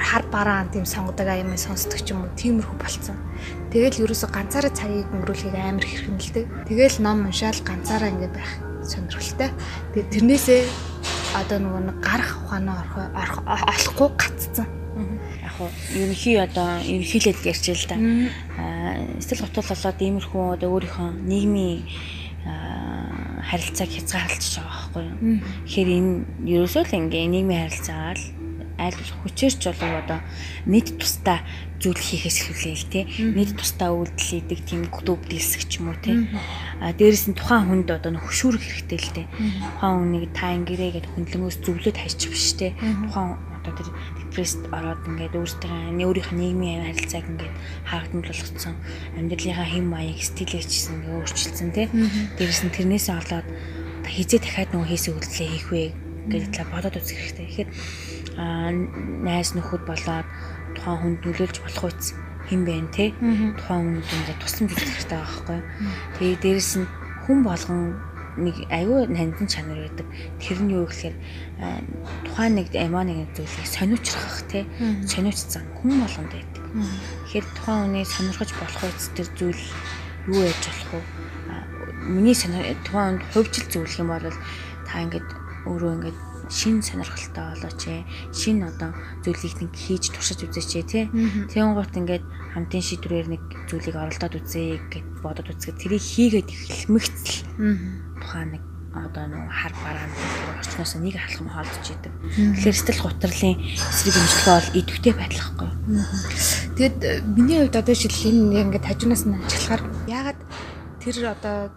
хар 0.00 0.24
бараан 0.32 0.68
тийм 0.72 0.84
сонгодог 0.88 1.28
аймаа 1.28 1.60
сонсдог 1.60 2.00
ч 2.00 2.10
юм 2.10 2.24
уу 2.24 2.32
тиймэрхүү 2.36 2.76
болцсон. 2.80 3.16
Тэгэл 3.70 4.02
ерөөсө 4.08 4.26
ганцаараа 4.32 4.72
цагийг 4.72 5.06
өнгөрүүлэхийг 5.12 5.54
амар 5.54 5.86
хэрхэмэлдэг. 5.86 6.44
Тэгэл 6.66 6.96
ном 7.04 7.28
уншаал 7.28 7.60
ганцаараа 7.62 8.10
ингэ 8.10 8.28
байх 8.32 8.50
сонирхолтой. 8.82 9.50
Тэгээ 9.94 10.10
тэрнээсээ 10.10 10.62
одоо 11.38 11.58
нөгөө 11.62 11.82
нэг 11.86 11.98
гарах 12.02 12.32
ухаанаа 12.42 12.76
орох 13.14 13.38
олохгүй 13.46 14.08
гаццсан. 14.18 14.66
Яг 15.44 15.52
хуу 15.54 15.70
ерөнхий 15.94 16.36
одоо 16.42 16.82
ерөнхийлээд 16.82 17.46
ярьж 17.46 17.66
л 17.70 17.86
да. 17.86 17.96
Сэтгэл 19.22 19.46
готол 19.46 19.70
болоод 19.70 19.98
иймэрхүү 20.02 20.44
одоо 20.58 20.68
өөрийнхөө 20.74 21.08
нийгмийн 21.30 21.86
харилцааг 23.46 23.90
хязгаарлаж 23.90 24.46
байгаа 24.58 24.74
байхгүй 24.90 25.02
юу. 25.06 25.18
Тэгэхээр 25.66 25.90
энэ 25.98 26.12
ерөөсөө 26.50 26.82
л 26.86 26.96
ингээ 26.98 27.26
нийгмийн 27.30 27.62
харилцаагаа 27.66 28.14
л 28.18 28.39
аль 28.80 28.96
хүчээрч 28.96 29.60
болов 29.68 29.92
одоо 30.00 30.20
нийт 30.64 30.96
тусдаа 30.96 31.44
зүйл 31.80 32.00
хийхээс 32.00 32.36
эхлүүлээ 32.40 32.76
л 32.76 32.88
тий. 32.92 33.04
Нийт 33.36 33.56
тусдаа 33.56 33.92
үйлдэл 33.92 34.48
хийдэг 34.48 34.60
тийм 34.64 34.82
клуб 34.88 35.20
дэлсэх 35.28 35.68
ч 35.68 35.80
юм 35.80 35.92
уу 35.92 35.98
тий. 36.00 36.28
А 36.80 36.92
дээрэс 36.96 37.28
нь 37.32 37.36
тухайн 37.36 37.68
хүнд 37.68 37.88
одоо 37.92 38.16
хөшүүрэх 38.16 38.64
хэрэгтэй 38.88 39.00
л 39.00 39.10
дээ. 39.16 39.26
Тухайн 39.80 39.96
хүнийг 40.00 40.32
та 40.36 40.52
ингэрээ 40.56 40.90
гэд 40.96 41.06
хөндлөнгөөс 41.12 41.56
зөвлөд 41.64 41.96
хайчих 41.96 42.32
биш 42.32 42.52
тий. 42.56 42.72
Тухайн 42.76 43.40
одоо 43.60 43.72
тэр 43.76 43.88
депресд 44.16 44.60
ороод 44.72 45.04
ингээд 45.08 45.36
өөртөө 45.36 46.00
өөрийнх 46.00 46.32
нь 46.32 46.40
нийгмийн 46.40 46.84
харилцааг 46.84 47.26
ингээд 47.28 47.54
хаагдмал 47.84 48.28
болгоцсон 48.28 48.74
амьдралынхаа 49.20 49.68
хэм 49.68 49.86
маяг 49.88 50.20
стилээ 50.20 50.64
ч 50.64 50.72
гэсэн 50.80 50.94
ингээд 51.00 51.16
өөрчилсөн 51.20 51.70
тий. 51.76 51.86
Дээрээс 52.40 52.62
нь 52.64 52.72
тэрнээсээ 52.76 53.16
олоод 53.20 53.48
хизээ 54.08 54.40
дахиад 54.40 54.70
нөгөө 54.72 54.88
хийсэн 54.88 55.12
үйлдэлээ 55.16 55.48
хийх 55.52 55.68
вэ 55.68 55.84
гэдэг 56.28 56.50
талаар 56.56 56.72
бодоод 56.72 56.96
үзэх 57.00 57.16
хэрэгтэй. 57.20 57.46
Тэгэхээр 57.48 57.68
найз 58.36 59.54
нөхөд 59.56 59.82
болоод 59.86 60.28
тухайн 60.76 60.98
хүнд 61.00 61.18
нөлөөлж 61.24 61.56
болох 61.64 61.84
үс 61.90 62.14
хэн 62.50 62.62
бэ 62.66 62.74
те 62.94 63.04
тухайн 63.58 64.02
хүнд 64.02 64.38
тусламж 64.42 64.70
үзэх 64.74 64.90
хэрэгтэй 64.90 65.18
байгаа 65.18 65.30
байхгүй. 65.38 65.60
Тэгээ 66.18 66.36
дээрэс 66.42 66.72
нь 66.78 66.86
хүн 67.26 67.38
болгон 67.46 67.98
нэг 68.38 68.56
аюу 68.70 69.06
нандин 69.06 69.46
чанар 69.46 69.78
байдаг. 69.82 70.06
Тэр 70.38 70.58
нь 70.62 70.74
юу 70.74 70.86
гэхээр 70.86 71.16
тухайн 72.26 72.54
нэг 72.54 72.68
эмаа 72.74 73.04
нэг 73.04 73.34
зүйлийг 73.34 73.66
сониучрах 73.66 74.46
те 74.46 74.66
сониучсан 75.06 75.66
хүн 75.78 75.98
болгонд 75.98 76.30
байдаг. 76.30 76.64
Тэгэхээр 77.26 77.46
тухайн 77.58 77.82
хүний 77.90 78.06
сонирхож 78.06 78.50
болох 78.54 78.82
үс 78.86 79.10
тэр 79.14 79.28
зүйл 79.34 79.62
юу 80.30 80.42
яаж 80.46 80.62
болох 80.70 80.90
вэ? 80.94 81.02
Миний 82.06 82.34
сонир 82.34 82.78
тухайн 82.86 83.18
хувьчил 83.34 83.66
зөвлөх 83.66 83.98
юм 83.98 84.10
бол 84.14 84.26
та 84.86 85.02
ингээд 85.02 85.28
өөрөө 85.66 85.92
ингээд 85.98 86.18
шин 86.50 86.82
сонирхолтой 86.82 87.54
болооч 87.54 87.82
ээ. 87.86 88.02
Шин 88.34 88.66
одоо 88.66 88.90
зүйлийг 89.22 89.56
нэг 89.62 89.72
хийж 89.72 90.10
туршиж 90.10 90.44
үзээч 90.44 90.70
ээ 90.76 90.84
тий. 90.90 91.04
Тэгэн 91.48 91.78
гут 91.78 91.94
ингээд 91.94 92.24
хамтын 92.52 92.82
шийдвэрээр 92.82 93.28
нэг 93.38 93.42
зүйлийг 93.70 93.96
оролдоод 93.96 94.34
үзье 94.34 94.82
гэд 94.90 95.06
бодоод 95.22 95.54
үзгээд 95.54 95.78
тэрийг 95.78 96.02
хийгээд 96.02 96.48
эхлэмэгцэл. 96.50 97.46
Тухайн 98.18 98.50
нэг 98.58 98.62
одоо 98.90 99.24
нэг 99.30 99.46
хар 99.46 99.74
бараанд 99.86 100.14
орчноос 100.58 100.98
нэг 100.98 101.14
алхам 101.14 101.46
хаалдж 101.46 101.86
идэг. 101.94 102.12
Тэгэхээр 102.34 102.74
сэтгэл 102.74 103.06
гутралын 103.06 103.54
эсрэг 103.62 104.16
имжлэгээ 104.18 104.50
бол 104.50 104.70
идэвхтэй 104.74 105.14
байдлахгүй. 105.14 105.70
Тэгэд 106.74 106.98
э, 107.06 107.22
миний 107.22 107.58
хувьд 107.62 107.78
одоо 107.78 107.94
жишээл 107.94 108.50
энэ 108.50 108.66
ингээд 108.66 108.88
хажуунаас 108.90 109.24
нь 109.30 109.38
ажиллахаар 109.38 109.82
ягаад 110.10 110.40
тэр 110.98 111.16
одоо 111.30 111.70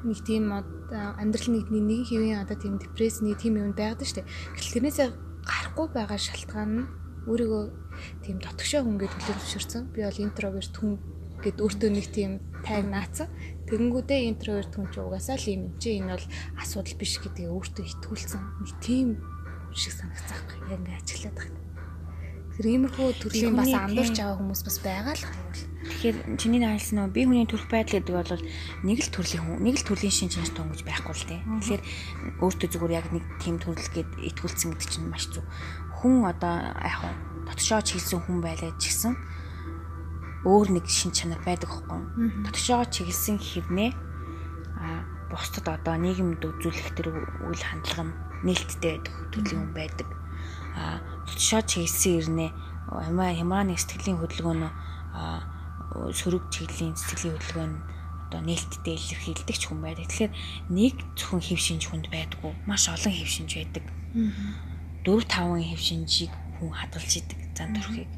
нэг 0.00 0.18
тийм 0.24 0.52
амьдрал 0.52 1.48
нэгний 1.52 1.84
нэг 1.84 2.02
хэвийн 2.08 2.42
одоо 2.42 2.56
тийм 2.56 2.80
депресс 2.80 3.20
нэг 3.20 3.38
тийм 3.38 3.60
юм 3.60 3.76
байгаад 3.76 4.02
штэ. 4.02 4.24
Гэтэл 4.56 4.72
тэрнээсээ 4.80 5.08
гарахгүй 5.44 5.86
байгаа 5.92 6.18
шалтгаан 6.18 6.70
нь 6.72 6.88
өөрийгөө 7.28 7.64
тийм 8.24 8.36
дотгошоо 8.42 8.82
хүн 8.82 8.98
гэж 8.98 9.12
төлөв 9.14 9.38
зөвшөөрсөн. 9.38 9.82
Би 9.94 10.00
бол 10.02 10.24
интроверт 10.26 10.74
хүн 10.74 10.98
гэд 11.42 11.58
өөртөө 11.62 11.90
нэг 11.90 12.06
тийм 12.10 12.32
тайг 12.66 12.86
наацсан. 12.86 13.28
Тэгэнгүүтээ 13.66 14.30
интроверт 14.30 14.72
хүн 14.74 14.88
ч 14.90 15.02
угаасаа 15.02 15.38
л 15.38 15.46
юм 15.50 15.62
чи 15.78 15.98
энэ 15.98 16.14
бол 16.14 16.26
асуудал 16.58 16.98
биш 16.98 17.18
гэдгийг 17.18 17.50
өөртөө 17.50 17.84
итгүүлсэн. 17.86 18.42
Нэг 18.62 18.70
тийм 18.82 19.08
шиг 19.74 19.94
санагцаахгүй. 19.94 20.58
Яг 20.70 20.78
ингээ 20.82 20.98
ажиглаад 20.98 21.38
байна. 21.38 21.61
Тэр 22.62 22.78
иймэрхүү 22.78 23.08
төрлийн 23.18 23.58
бас 23.58 23.74
андуурч 23.74 24.14
байгаа 24.22 24.38
хүмүүс 24.38 24.62
бас 24.62 24.78
байгаа 24.86 25.14
л 25.18 25.26
хайвал. 25.26 25.62
Тэгэхээр 25.82 26.16
чиний 26.38 26.62
наалс 26.62 26.94
нөө 26.94 27.10
би 27.10 27.26
хүний 27.26 27.42
төрх 27.50 27.66
байдал 27.66 27.98
гэдэг 27.98 28.14
бол 28.14 28.38
нэг 28.86 28.98
л 29.02 29.10
төрлийн 29.10 29.42
хүн, 29.42 29.58
нэг 29.66 29.82
л 29.82 29.86
төрлийн 29.90 30.14
шин 30.14 30.30
чанар 30.30 30.54
тонгож 30.54 30.86
байхгүй 30.86 31.10
л 31.10 31.26
дээ. 31.26 31.42
Тэгэхээр 31.42 31.82
өөртөө 32.38 32.68
зүгээр 32.70 32.94
яг 32.94 33.06
нэг 33.10 33.24
тийм 33.42 33.58
төрөл 33.58 33.90
гээд 33.90 34.10
итгүүлсэн 34.30 34.78
гэдэг 34.78 34.90
чинь 34.94 35.10
маш 35.10 35.26
зүг. 35.34 35.42
Хүн 35.98 36.22
одоо 36.22 36.54
яг 36.86 37.02
дотшооч 37.50 37.98
хийсэн 37.98 38.22
хүн 38.30 38.38
байлаа 38.38 38.70
ч 38.78 38.94
гэсэн 38.94 39.18
өөр 40.46 40.68
нэг 40.70 40.86
шин 40.86 41.10
чанар 41.10 41.42
байдаг 41.42 41.66
хөөхгүй. 41.66 42.46
Дотшоо 42.46 42.86
чиглэсэн 42.86 43.42
хэрнээ 43.42 43.90
а 44.78 45.02
бусдад 45.34 45.66
одоо 45.66 45.98
нийгэмд 45.98 46.46
үзүүлэх 46.46 46.94
тэр 46.94 47.10
үйл 47.42 47.58
хандлага 47.58 48.06
нь 48.06 48.14
нээлттэй 48.46 49.02
байдаг 49.02 49.14
төрлийн 49.34 49.66
хүн 49.66 49.74
байдаг. 49.74 50.21
Шоо 51.38 51.62
чиглэсэн 51.62 52.12
ирнэ 52.18 52.46
амаа 52.88 53.32
хямаа 53.36 53.62
нэг 53.64 53.78
сэтгэлийн 53.80 54.20
хөдөлгөөнөө 54.20 54.70
сөрөг 56.16 56.48
чиглэлийн 56.52 56.96
сэтгэлийн 56.96 57.36
хөдөлгөөн 57.36 57.72
нь 57.76 57.80
одоо 58.32 58.40
нээлттэй 58.48 58.96
илэрхийлдэг 58.96 59.56
ч 59.60 59.68
хүн 59.68 59.84
байдаг. 59.84 60.08
Тэгэхээр 60.08 60.32
нэг 60.72 60.96
зөвхөн 61.20 61.44
хэв 61.44 61.60
шинж 61.60 61.84
хүнд 61.92 62.08
байдгүй. 62.08 62.52
Маш 62.64 62.88
олон 62.88 63.12
хэв 63.12 63.28
шинж 63.28 63.60
байдаг. 63.60 63.84
4 65.04 65.20
5 65.28 65.68
хэв 65.68 65.80
шинжийг 65.80 66.32
хүн 66.56 66.72
хадгалж 66.72 67.12
идэг 67.20 67.40
зан 67.52 67.76
төрхийг. 67.76 68.08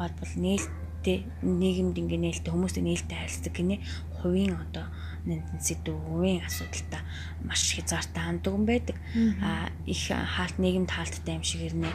Хоолбол 0.00 0.34
нээлттэй 0.40 1.18
нийгэмд 1.44 2.00
ингээ 2.00 2.20
нээлттэй 2.24 2.48
хүмүүстэй 2.48 2.80
нээлттэй 2.80 3.18
харилцдаг 3.20 3.52
гинэ 3.52 3.76
хувийн 4.24 4.56
одоо 4.56 4.88
нэнтэн 5.26 5.60
сэдв 5.60 5.94
хувийн 5.94 6.42
асуудалтай 6.46 7.02
маш 7.46 7.62
хязгаартай 7.74 8.22
ханддаг 8.22 8.54
байдаг. 8.66 8.96
А 9.42 9.70
их 9.86 10.02
хаалт 10.10 10.56
нийгэмд 10.58 10.90
хаалттай 10.90 11.34
юм 11.38 11.44
шиг 11.46 11.62
ирнэ 11.68 11.90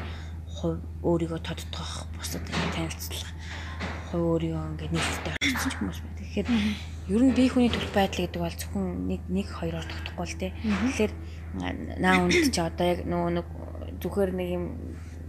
хувь 0.48 0.82
өөрийгөө 1.04 1.40
тодтогох 1.44 2.08
бусад 2.18 2.44
танилцлах 2.74 3.32
хувь 4.10 4.26
өөрийгөө 4.32 4.64
ингээд 4.74 4.94
нээлттэй 4.96 5.34
орчсон 5.38 5.72
хүмүүс 5.78 6.00
байна. 6.02 6.18
Тэгэхээр 6.18 6.48
ер 7.14 7.22
нь 7.24 7.36
бие 7.36 7.50
хүний 7.52 7.72
төрх 7.72 7.92
байдал 7.94 8.24
гэдэг 8.26 8.42
бол 8.42 8.58
зөвхөн 8.58 8.88
нэг 9.12 9.22
нэг 9.30 9.48
хоёроор 9.52 9.86
тогтохгүй 9.86 10.26
л 10.28 10.40
дээ. 10.42 10.52
Тэгэхээр 10.58 11.14
наа 12.02 12.16
үнд 12.26 12.52
чи 12.52 12.62
одоо 12.64 12.86
яг 12.88 13.00
нөгөө 13.06 13.32
нэг 13.38 13.48
зүгээр 14.02 14.32
нэг 14.34 14.50
юм 14.56 14.66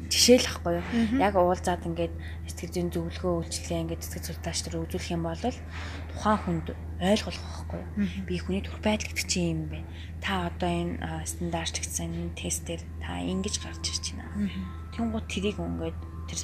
жишээ 0.08 0.38
л 0.40 0.48
ахгүй 0.48 0.72
юу. 0.80 0.86
Яг 1.20 1.34
уулзаад 1.36 1.84
ингээд 1.84 2.14
сэтгэл 2.48 2.72
зүйн 2.72 2.88
зөвлөгөө 2.92 3.32
үйлчлэгээ 3.44 3.82
ингээд 3.84 4.02
сэтгэл 4.02 4.28
судлаач 4.32 4.58
нар 4.64 4.76
үзүүлэх 4.88 5.12
юм 5.12 5.22
бол 5.28 5.44
тухайн 5.44 6.40
хүнд 6.44 6.66
ойлгох 6.98 7.36
байхгүй 7.36 7.80
юу. 7.84 7.92
Би 8.24 8.34
хүний 8.40 8.62
төрх 8.64 8.80
байдал 8.80 9.12
гэдэг 9.12 9.28
чинь 9.28 9.48
юм 9.52 9.62
бэ. 9.68 9.84
Та 10.24 10.48
одоо 10.48 10.68
энэ 10.72 10.96
стандартлагдсан 11.28 12.32
тестээр 12.34 12.82
та 13.04 13.20
ингэж 13.20 13.54
гарч 13.60 13.84
ирж 13.84 14.16
байна. 14.16 14.48
Тэнгууд 14.96 15.26
тэрийг 15.28 15.60
ингээд 15.60 15.98
тэр 16.28 16.40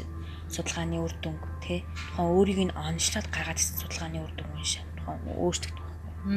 судалгааны 0.53 1.01
үр 1.01 1.15
дүнг 1.25 1.43
тий 1.65 1.81
тухайн 2.15 2.29
өөрийг 2.37 2.61
нь 2.69 2.77
онцлоод 2.77 3.27
гаргаад 3.33 3.59
ирсэн 3.59 3.81
судалгааны 3.81 4.19
үр 4.21 4.33
дүнг 4.37 4.53
уншаа 4.55 4.85
тухайн 5.01 5.21
өөрсдөгдөв 5.41 5.85
байхгүй. 5.85 6.37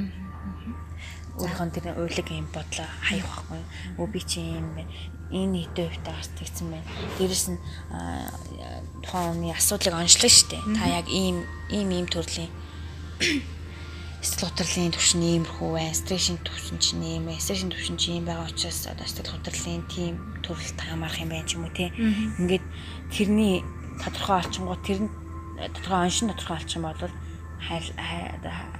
Өөрийнхөө 1.38 1.70
тэр 1.76 1.86
уйлаг 2.02 2.28
юм 2.32 2.48
бодлоо 2.50 2.88
хаях 3.04 3.28
байхгүй. 3.28 3.62
Өө 4.00 4.08
би 4.10 4.20
чи 4.24 4.40
юм 4.42 4.68
байна. 4.74 4.90
Энэ 5.32 5.68
хувьтай 5.92 6.14
гарч 6.16 6.30
тэгсэн 6.40 6.68
байна. 6.72 6.88
Дээрэс 7.20 7.46
нь 7.52 7.60
тухайн 9.04 9.36
хүний 9.36 9.52
асуудлыг 9.52 9.96
онцлоо 9.96 10.32
штэ. 10.32 10.60
Та 10.76 10.88
яг 10.88 11.08
ийм 11.12 11.44
ийм 11.72 11.90
ийм 11.92 12.08
төрлийн 12.08 12.52
сэтгэл 14.24 14.50
хөдлөлийн 14.50 14.94
төвшин 14.96 15.22
иймэрхүү 15.22 15.70
бай, 15.72 15.94
стрессийн 15.94 16.40
төвшин 16.42 16.80
чинь 16.80 17.04
ийм 17.06 17.24
бай, 17.28 17.38
стрессийн 17.40 17.72
төвшин 17.72 17.98
чинь 18.00 18.18
ийм 18.20 18.26
байгаа 18.26 18.50
учраас 18.50 18.88
одоо 18.88 19.06
сэтгэл 19.06 19.36
хөдлөлийн 19.36 19.84
тийм 19.92 20.14
төрөлт 20.42 20.80
хамаарах 20.80 21.22
юм 21.22 21.30
байна 21.32 21.48
ч 21.48 21.56
юм 21.56 21.68
уу 21.68 21.76
тий. 21.76 21.92
Ингээд 22.40 22.66
тэрний 23.14 23.62
тодорхой 24.02 24.42
олчингууд 24.42 24.82
тэр 24.84 25.00
нь 25.06 25.12
тодорхой 25.76 26.00
оншин 26.08 26.32
тодорхой 26.34 26.58
олчин 26.58 26.82
бол 26.82 27.02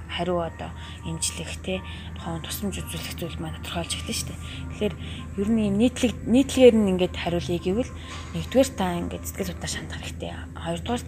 хариу 0.08 0.40
одоо 0.42 0.70
имжлэх 1.04 1.52
те 1.62 1.80
тухайн 2.16 2.42
тусламж 2.42 2.74
үзүүлэх 2.82 3.14
зүйл 3.20 3.38
маань 3.38 3.56
тодорхойлж 3.62 3.92
эхэлнэ 3.94 4.16
шүү 4.16 4.28
дээ. 4.28 4.40
Тэгэхээр 4.72 4.94
ер 5.38 5.48
нь 5.52 5.62
юм 5.68 5.76
нийтлэг 5.78 6.12
нийтлэгээр 6.26 6.76
нь 6.76 6.90
ингээд 6.96 7.14
хариулъя 7.16 7.60
гэвэл 7.62 7.92
нэгдүгээр 8.34 8.70
та 8.74 8.86
ингээд 8.98 9.24
сэтгэл 9.28 9.50
судлаач 9.52 9.74
хандах 9.76 10.00
хэрэгтэй. 10.02 10.32
Хоёрдугаар 10.58 11.02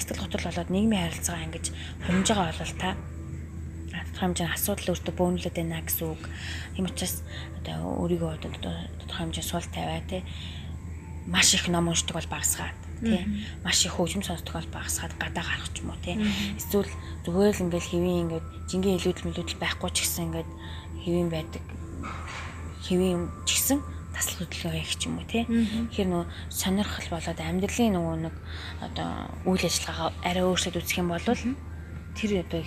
сэтгэл 0.00 0.22
готрол 0.24 0.46
болоод 0.48 0.70
нийгмийн 0.72 1.04
харилцаагаа 1.06 1.46
ингэж 1.46 1.66
хөрмж 2.04 2.28
байгаа 2.32 2.56
бол 2.58 2.74
та 2.80 2.90
тодорхой 3.88 4.18
хэмжээний 4.18 4.54
асуудал 4.56 4.90
өөртөө 4.92 5.14
бөөнлөд 5.14 5.54
байна 5.54 5.80
гэсэн 5.84 6.06
үг. 6.10 6.22
Тийм 6.74 6.84
учраас 6.90 7.16
одоо 7.62 7.76
өөрийгөө 8.02 8.30
одоо 8.34 8.50
тодорхой 8.98 9.22
хэмжээний 9.22 9.46
суул 9.46 9.68
тавиа 9.70 10.02
те 10.10 10.26
маш 11.28 11.54
их 11.54 11.68
ном 11.68 11.88
уншдаг 11.92 12.16
бол 12.16 12.32
багасгаад 12.34 12.87
тий. 13.00 13.22
Маш 13.64 13.84
их 13.84 13.94
хөгжим 13.94 14.22
сонсдог 14.22 14.54
бол 14.54 14.74
багасгаад 14.74 15.14
гадаа 15.18 15.44
гарах 15.44 15.70
ч 15.74 15.82
юм 15.82 15.90
уу 15.90 16.00
тий. 16.02 16.16
Эсвэл 16.58 16.90
зүгээр 17.24 17.54
л 17.54 17.64
ингээл 17.68 17.90
хэвийн 17.90 18.20
ингээд 18.26 18.46
жингийн 18.68 18.98
илүүдэл 18.98 19.26
мөлүүдэл 19.28 19.62
байхгүй 19.62 19.90
ч 19.94 19.96
гэсэн 20.02 20.26
ингээд 20.28 20.50
хэвийн 21.04 21.28
байдаг. 21.30 21.62
Хэвийн 22.86 23.20
ч 23.46 23.50
гэсэн 23.58 23.78
таслах 24.14 24.38
хөдөлгөөн 24.46 24.76
хийх 24.82 24.94
ч 24.98 25.02
юм 25.06 25.18
уу 25.18 25.26
тий. 25.30 25.44
Тэгэхээр 25.46 26.10
нөө 26.10 26.24
сонирхол 26.50 27.08
болоод 27.12 27.38
амьдралын 27.38 27.94
нөгөө 27.94 28.16
нэг 28.26 28.34
одоо 28.82 29.10
үйл 29.46 29.62
ажиллагаагаа 29.62 30.10
арай 30.26 30.44
өөрчлөд 30.46 30.78
үзэх 30.82 30.98
юм 30.98 31.10
бол 31.14 31.26
тэр 32.18 32.30
одоо 32.42 32.62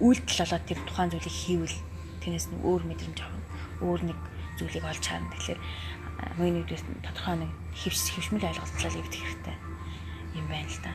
үйлдэл 0.00 0.40
болоод 0.40 0.64
тэр 0.64 0.78
тухайн 0.86 1.10
зүйлийг 1.10 1.36
хийвэл 1.36 1.76
тэрнээс 2.22 2.46
нэг 2.54 2.60
өөр 2.62 2.82
мэдрэмж 2.86 3.18
авах 3.18 3.44
өөр 3.82 4.00
нэг 4.08 4.18
зүйлийг 4.58 4.84
олж 4.84 5.04
харна 5.06 5.30
тэгэхээр 5.32 5.60
миний 6.38 6.66
дэс 6.66 6.82
тодорхой 7.06 7.36
нэг 7.46 7.50
хөвс 7.78 8.04
хөвшмөл 8.12 8.48
ойлголцол 8.50 8.98
ивдэх 8.98 9.22
хэрэгтэй 9.22 9.56
юм 10.38 10.46
байна 10.46 10.68
л 10.68 10.80
да. 10.82 10.92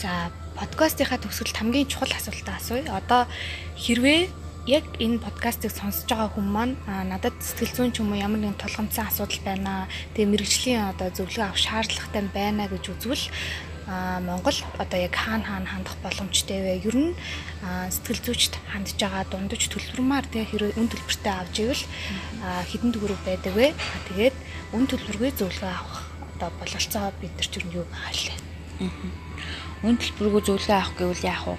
За 0.00 0.10
подкастынхаа 0.56 1.18
төгсгөлд 1.20 1.56
хамгийн 1.56 1.88
чухал 1.88 2.12
асуултаа 2.12 2.56
асууя. 2.56 2.96
Одоо 2.96 3.28
хэрвээ 3.76 4.28
яг 4.66 4.84
энэ 5.00 5.18
подкастыг 5.18 5.72
сонсож 5.72 6.08
байгаа 6.08 6.30
хүн 6.36 6.48
маань 6.48 6.74
надад 6.86 7.36
сэтгэл 7.40 7.90
зүйн 7.90 7.92
ч 7.92 8.04
юм 8.04 8.12
уу 8.12 8.20
ямар 8.20 8.40
нэгэн 8.40 8.60
толгомцсон 8.60 9.08
асуудал 9.08 9.40
байна. 9.44 9.88
Тэгээ 10.14 10.32
мэрэгжлийн 10.32 10.90
одоо 10.92 11.08
зөвлөгөө 11.16 11.44
авах 11.48 11.60
шаардлагатай 11.60 12.22
байна 12.32 12.68
гэж 12.68 12.84
үзвэл 12.92 13.24
Монгол 13.90 14.54
одоо 14.78 14.98
яг 15.02 15.14
хаана 15.18 15.44
хаана 15.44 15.66
хандах 15.66 15.96
боломжтой 15.98 16.62
вэ? 16.62 16.86
Ер 16.86 16.96
нь 16.96 17.12
сэтгэл 17.90 18.22
зүйчд 18.22 18.54
хандж 18.70 18.94
байгаа 18.94 19.26
дундаж 19.26 19.66
төлбөрмаар 19.66 20.26
тий 20.30 20.46
хэрэг 20.46 20.78
үн 20.78 20.86
төлбөртэй 20.86 21.34
авч 21.34 21.56
ивэл 21.58 21.84
хэдэн 22.70 22.90
төгрөг 22.94 23.20
байдаг 23.26 23.52
вэ? 23.58 23.74
Тэгээд 24.06 24.36
үн 24.78 24.84
төлбөргүй 24.86 25.30
зөвлөгөө 25.34 25.72
авах 25.74 26.06
одоо 26.38 26.50
бололцоо 26.62 27.10
бид 27.18 27.34
нар 27.34 27.48
ч 27.50 27.54
юу 27.66 27.82
байгаа 27.90 28.14
лээ. 28.14 28.38
Үн 29.82 29.96
төлбөргөө 29.98 30.42
зөвлөгөө 30.46 30.76
авах 30.78 30.94
гэвэл 30.94 31.26
яах 31.26 31.44
вэ? 31.50 31.56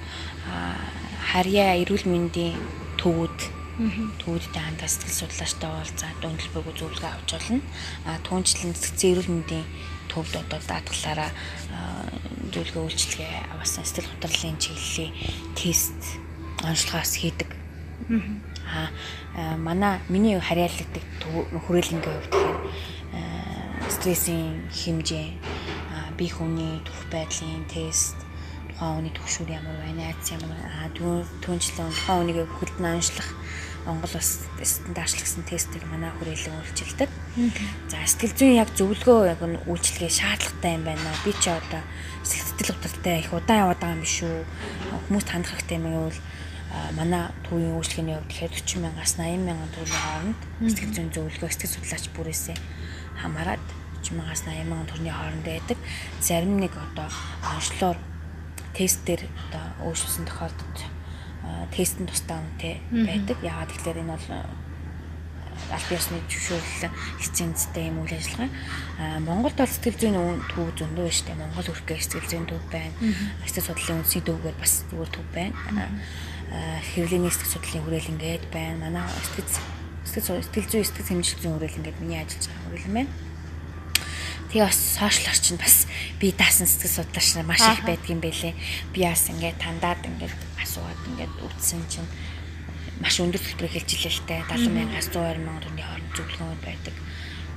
Харьяа 1.36 1.84
эрүүл 1.84 2.08
мэндийн 2.08 2.56
төвүүд 2.96 3.39
төвүүдтэй 4.24 4.62
хамтаа 4.62 4.88
сэтгэл 4.88 5.20
судлаачтай 5.28 5.70
уулзаад 5.70 6.22
үн 6.24 6.38
төлбөргөө 6.39 6.76
зөвлөгөө 6.80 7.12
авч 7.12 7.30
болно. 7.36 7.62
А 8.08 8.20
түүнчлэн 8.24 8.72
сэтгцэн 8.72 9.10
эрүүл 9.12 9.32
мэндийн 9.32 9.67
төвд 10.12 10.34
одоо 10.36 10.60
даатгалаараа 10.67 11.32
зөвлөгөө 12.52 12.84
үйлчилгээ 12.86 13.32
авсан 13.56 13.88
сэтгэл 13.88 14.12
хөдлөлийн 14.12 14.58
чиглэлийн 14.60 15.13
тест 15.56 16.00
онцлогоос 16.67 17.13
хийдэг. 17.15 17.50
Аа 18.67 19.58
манай 19.58 20.00
миний 20.12 20.36
харьяалагддаг 20.39 21.04
хүрээлэнгийн 21.65 22.04
хувьд 22.04 22.32
тэгэхээр 22.32 22.60
стрессийн 23.95 24.67
хэмжээ 24.69 25.28
бие 26.19 26.32
хүний 26.36 26.84
төрх 26.84 27.04
байдлын 27.12 27.65
тест 27.71 28.19
тухайн 28.82 28.97
хүний 28.97 29.13
төгшүүр 29.13 29.50
ямар 29.54 29.78
байна, 29.78 30.10
айдас 30.10 30.34
ямар 30.34 30.58
аа 30.58 30.89
түүнчлэн 31.45 31.93
тухайн 31.93 32.19
хүнийг 32.26 32.50
хөлдөн 32.58 32.97
онцлох 32.97 33.30
Монгол 33.86 34.13
бас 34.13 34.45
стандартчлагдсан 34.62 35.45
тестийг 35.45 35.86
манай 35.86 36.10
хүрээлэн 36.17 36.58
үйлчилдэг. 36.62 37.10
За 37.32 37.96
сэтгэл 38.04 38.36
зүйн 38.36 38.60
яг 38.60 38.70
зөвлөгөө 38.76 39.32
яг 39.32 39.39
нь 39.39 39.56
үйлчлэгээ 39.63 40.12
шаардлагатай 40.12 40.76
юм 40.76 40.84
байна. 40.84 41.15
Би 41.24 41.32
чи 41.32 41.48
одоо 41.48 41.80
сэтгэл 42.28 42.76
хөдлөлтөй 42.76 43.24
их 43.24 43.32
удаан 43.32 43.72
яваад 43.72 43.80
байгаа 43.80 43.96
юм 43.96 44.04
биш 44.04 44.17
үү? 44.28 44.44
Хүмүүст 45.08 45.30
хандах 45.32 45.56
хэрэгтэй 45.56 45.80
юм 45.80 46.12
бол 46.12 46.20
манай 46.91 47.32
төвийн 47.48 47.76
үйлчлэгээний 47.80 48.15
хувьд 48.20 48.28
тэгэхээр 48.36 48.52
40 48.67 48.84
мянгаас 48.84 49.13
80 49.15 49.48
мянган 49.48 49.72
төгрөгийн 49.72 50.04
хооронд 50.04 50.39
сэтгэл 50.60 50.96
зүйн 50.96 51.12
зөвлөгөө 51.15 51.50
сэтгэл 51.56 51.76
судлаач 51.80 52.06
бүрээсээ 52.12 52.58
хамаарат 53.24 53.63
40 54.04 54.20
мянгаас 54.20 54.41
80 54.44 54.67
мянган 54.67 54.88
төгрөгийн 54.91 55.15
хооронд 55.15 55.46
байдаг. 55.48 55.80
Зарим 56.20 56.60
нэг 56.60 56.74
одоо 56.76 57.08
онцлоор 57.48 57.98
тестээр 58.76 59.24
одоо 59.48 59.63
өөрчлөсөн 59.88 60.28
тохиолдолд 60.28 60.80
тестэн 61.72 62.12
тустай 62.12 62.36
үнэтэй 62.44 62.76
байдаг. 62.91 63.38
Яагаад 63.39 63.72
гэвэл 63.72 64.04
энэ 64.04 64.15
бол 64.20 64.28
аль 65.69 65.88
биесны 65.89 66.17
зөвшөөрлөл 66.26 66.91
эцсийнцтэй 67.21 67.93
юм 67.93 68.02
үйл 68.02 68.17
ажиллагаа. 68.17 68.50
Аа 68.97 69.19
Монголд 69.21 69.58
бол 69.60 69.69
сэтгэл 69.69 70.02
зүйн 70.02 70.41
төв 70.50 70.74
зөндөө 70.74 71.06
байна 71.06 71.13
шүү 71.13 71.28
дээ. 71.30 71.41
Монгол 71.41 71.67
хүрхгээ 71.69 72.00
сэтгэл 72.02 72.32
зүйн 72.32 72.45
төв 72.50 72.63
байна. 72.74 72.95
Сэтгэл 73.45 73.67
судлалын 73.69 74.00
үндэсний 74.02 74.24
төвгээр 74.26 74.58
бас 74.58 74.74
зүгээр 74.89 75.12
төв 75.13 75.28
байна. 75.36 75.56
Аа 76.52 76.80
хэвлэлийн 76.82 77.30
сэтгэл 77.30 77.54
судлалын 77.54 77.84
хүрээлэн 77.86 78.19
гээд 78.19 78.45
байна. 78.50 78.89
Манай 78.89 79.06
сэтгэл 79.21 79.52
сэтгэл 80.08 80.43
сэтгэл 80.43 80.71
зүйн 80.71 80.86
сэтгэл 80.89 81.10
хэмжил 81.13 81.39
зүйн 81.39 81.56
хүрээлэн 81.56 81.86
гээд 81.86 82.02
миний 82.02 82.19
ажиллаж 82.19 82.45
байгаа 82.50 82.65
хүрээлэн 82.67 82.97
байна. 82.97 83.12
Тэгээ 84.52 84.67
бас 84.67 84.80
сошиал 85.00 85.32
орчин 85.32 85.56
бас 85.56 85.88
би 86.19 86.28
даасан 86.36 86.67
сэтгэл 86.67 87.08
судлаач 87.08 87.28
нар 87.39 87.47
маш 87.47 87.63
их 87.63 87.88
байдгийн 87.88 88.19
байлээ. 88.19 88.52
Би 88.91 89.08
бас 89.08 89.32
ингээд 89.32 89.63
тандаад 89.63 90.04
ингээд 90.04 90.36
асууад 90.60 91.00
ингээд 91.08 91.34
үтсэн 91.39 91.80
чинь 91.88 92.10
маш 92.99 93.15
өндөр 93.23 93.39
төлбөр 93.39 93.71
хэлж 93.71 93.89
илээ 93.95 94.12
л 94.12 94.25
те 94.27 94.36
70 94.51 94.75
мянгаас 94.75 95.08
120 95.08 95.39
мянган 95.45 95.63
төгрөгийн 95.63 95.88
хооронд 95.88 96.15
зөвлөгөөнд 96.17 96.63
байдаг 96.65 96.95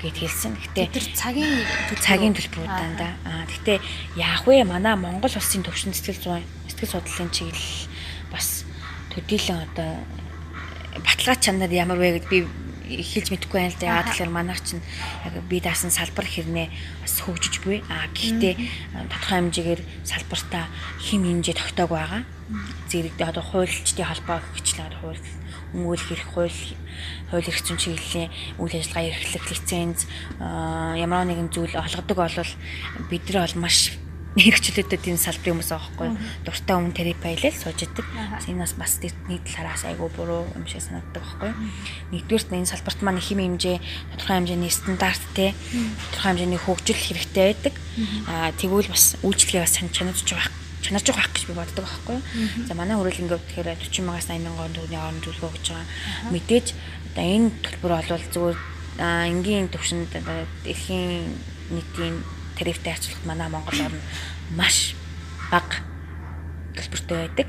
гэд 0.04 0.16
хэлсэн. 0.20 0.52
Гэтэ 0.54 0.82
тэр 0.92 1.06
цагийн 1.16 1.64
цагийн 1.98 2.34
төлбөрүүд 2.36 2.70
даа. 3.00 3.14
Аа 3.24 3.44
гэтэ 3.48 3.80
яах 4.20 4.44
вэ? 4.44 4.62
Манай 4.68 4.94
Монгол 5.00 5.32
улсын 5.32 5.64
төвшин 5.64 5.96
сэтгэл 5.96 6.20
зүйн 6.20 6.44
сэтгэл 6.68 6.92
судлалын 7.00 7.32
чиглэл 7.32 7.88
бас 8.28 8.68
төдийлөн 9.16 9.64
одоо 9.64 9.90
баталгаа 11.00 11.36
чанар 11.40 11.72
ямар 11.72 11.98
вэ 11.98 12.20
гэд 12.20 12.26
би 12.28 12.38
хэлж 12.88 13.28
мэдэхгүй 13.32 13.58
байна 13.60 13.72
л 13.72 13.80
да. 13.80 13.86
Яагаад 13.86 14.08
тэгэхээр 14.12 14.32
манайх 14.32 14.60
чинь 14.60 14.84
яг 15.24 15.34
би 15.48 15.60
даасан 15.60 15.90
салбар 15.90 16.26
хэрнээ 16.28 16.68
бас 17.00 17.14
хөгжиж 17.24 17.64
буй. 17.64 17.80
А 17.88 18.08
гэхдээ 18.12 18.54
тодорхой 19.08 19.36
хэмжээгээр 19.40 19.82
салбартаа 20.04 20.64
хим 21.00 21.24
хэмжээ 21.24 21.56
тогтоог 21.56 21.90
байгаа. 21.90 22.22
Зэрэг 22.92 23.16
одоо 23.20 23.44
хуульчдын 23.44 24.04
холбоо 24.04 24.38
гэчлээ 24.52 25.00
хууль 25.00 25.22
өмгөөлөх 25.74 26.08
хэрэг 26.12 26.28
хууль 26.30 26.60
хууль 27.32 27.48
эрх 27.48 27.60
зүйн 27.64 27.80
чиглэлийн 27.80 28.30
үйл 28.62 28.78
ажиллагаа 28.78 29.10
эрхлэх 29.10 29.44
лиценз 29.50 30.06
ямар 30.38 31.26
нэгэн 31.26 31.50
зүйл 31.50 31.74
олгодог 31.74 32.18
бол 32.20 32.38
бид 33.10 33.24
нар 33.32 33.48
бол 33.48 33.64
маш 33.66 33.96
хэрэгчлээтэй 34.34 34.98
тийм 34.98 35.14
салбарын 35.14 35.62
хүмүүс 35.62 35.70
байгаа 35.70 35.94
байхгүй 35.94 36.08
дуртай 36.42 36.74
өмнө 36.74 36.96
терапи 36.98 37.28
хийлээ 37.38 37.54
сууж 37.54 37.78
идэг. 37.86 38.06
Энэ 38.50 38.66
бас 38.74 38.98
нэг 38.98 39.42
талаараас 39.46 39.84
айгүй 39.86 40.08
буруу 40.10 40.42
юм 40.58 40.66
шиг 40.66 40.82
санагддаг 40.82 41.22
байхгүй. 41.22 41.50
Нэгдүгээрт 42.10 42.50
энэ 42.50 42.66
салбарт 42.66 43.00
маань 43.06 43.22
их 43.22 43.30
юм 43.30 43.40
хэмжээ 43.46 43.78
тодорхой 44.18 44.34
хэмжээний 44.42 44.72
стандарт 44.74 45.22
те 45.38 45.54
тодорхой 46.10 46.30
хэмжээний 46.34 46.58
хөгжил 46.58 46.98
хэрэгтэй 46.98 47.44
байдаг. 47.54 47.74
Аа 48.26 48.50
тэгвэл 48.58 48.90
бас 48.90 49.14
үйлчлэгээ 49.22 49.62
бас 49.62 49.78
чанарч 49.78 50.26
байх 50.26 50.50
чанарч 50.82 51.06
байх 51.14 51.30
гэж 51.30 51.42
би 51.46 51.54
боддог 51.54 51.86
байхгүй. 51.86 52.18
За 52.66 52.74
манай 52.74 52.98
ингээд 52.98 53.38
тэгэхээр 53.54 53.78
40 53.86 54.02
мянгаас 54.02 54.28
80 54.28 54.44
мянган 54.44 54.74
төгрөгийн 54.74 55.00
хооронд 55.00 55.24
төлгөө 55.24 55.50
гэж 55.54 55.66
байгаа. 55.70 55.86
Мэдээж 56.34 56.66
одоо 57.14 57.24
энэ 57.24 57.48
төлбөр 57.62 57.92
бол 58.02 58.26
зүгээр 58.34 58.58
энгийн 58.98 59.70
төвшөнд 59.72 60.10
дэлхийн 60.66 61.24
нийтийн 61.72 62.18
тарифтай 62.58 62.92
харьцуулахад 62.94 63.26
манай 63.26 63.48
Монгол 63.48 63.80
орн 63.80 64.00
маш 64.56 64.94
бага 65.50 65.82
төлбөртэй 66.74 67.18
байдаг. 67.28 67.48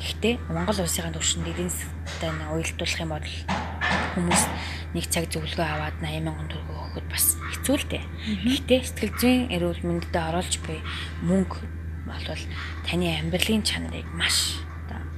Гэхдээ 0.00 0.34
Монгол 0.48 0.80
улсын 0.80 1.12
түвшинд 1.12 1.48
эдийн 1.48 1.68
засгийн 1.68 2.48
уялдуулах 2.48 3.00
юм 3.00 3.12
бол 3.12 3.28
хүмүүс 4.16 4.42
нэг 4.96 5.04
цаг 5.12 5.28
зөвлөгөө 5.28 5.68
аваад 5.68 5.96
80 6.00 6.24
мянган 6.24 6.48
төгрөг 6.48 6.76
өгөхөд 6.96 7.06
бас 7.12 7.36
хэцүү 7.36 7.76
л 7.76 7.86
дээ. 7.92 8.04
Гэхдээ 8.48 8.80
сэтгэл 8.88 9.14
зүйн 9.20 9.42
эрүүл 9.52 9.84
мэндэд 9.84 10.16
оруулж 10.16 10.54
буй 10.64 10.80
мөнгө 11.28 11.60
болвол 12.08 12.44
таны 12.88 13.12
амьдралын 13.20 13.62
чанарыг 13.62 14.08
маш 14.16 14.64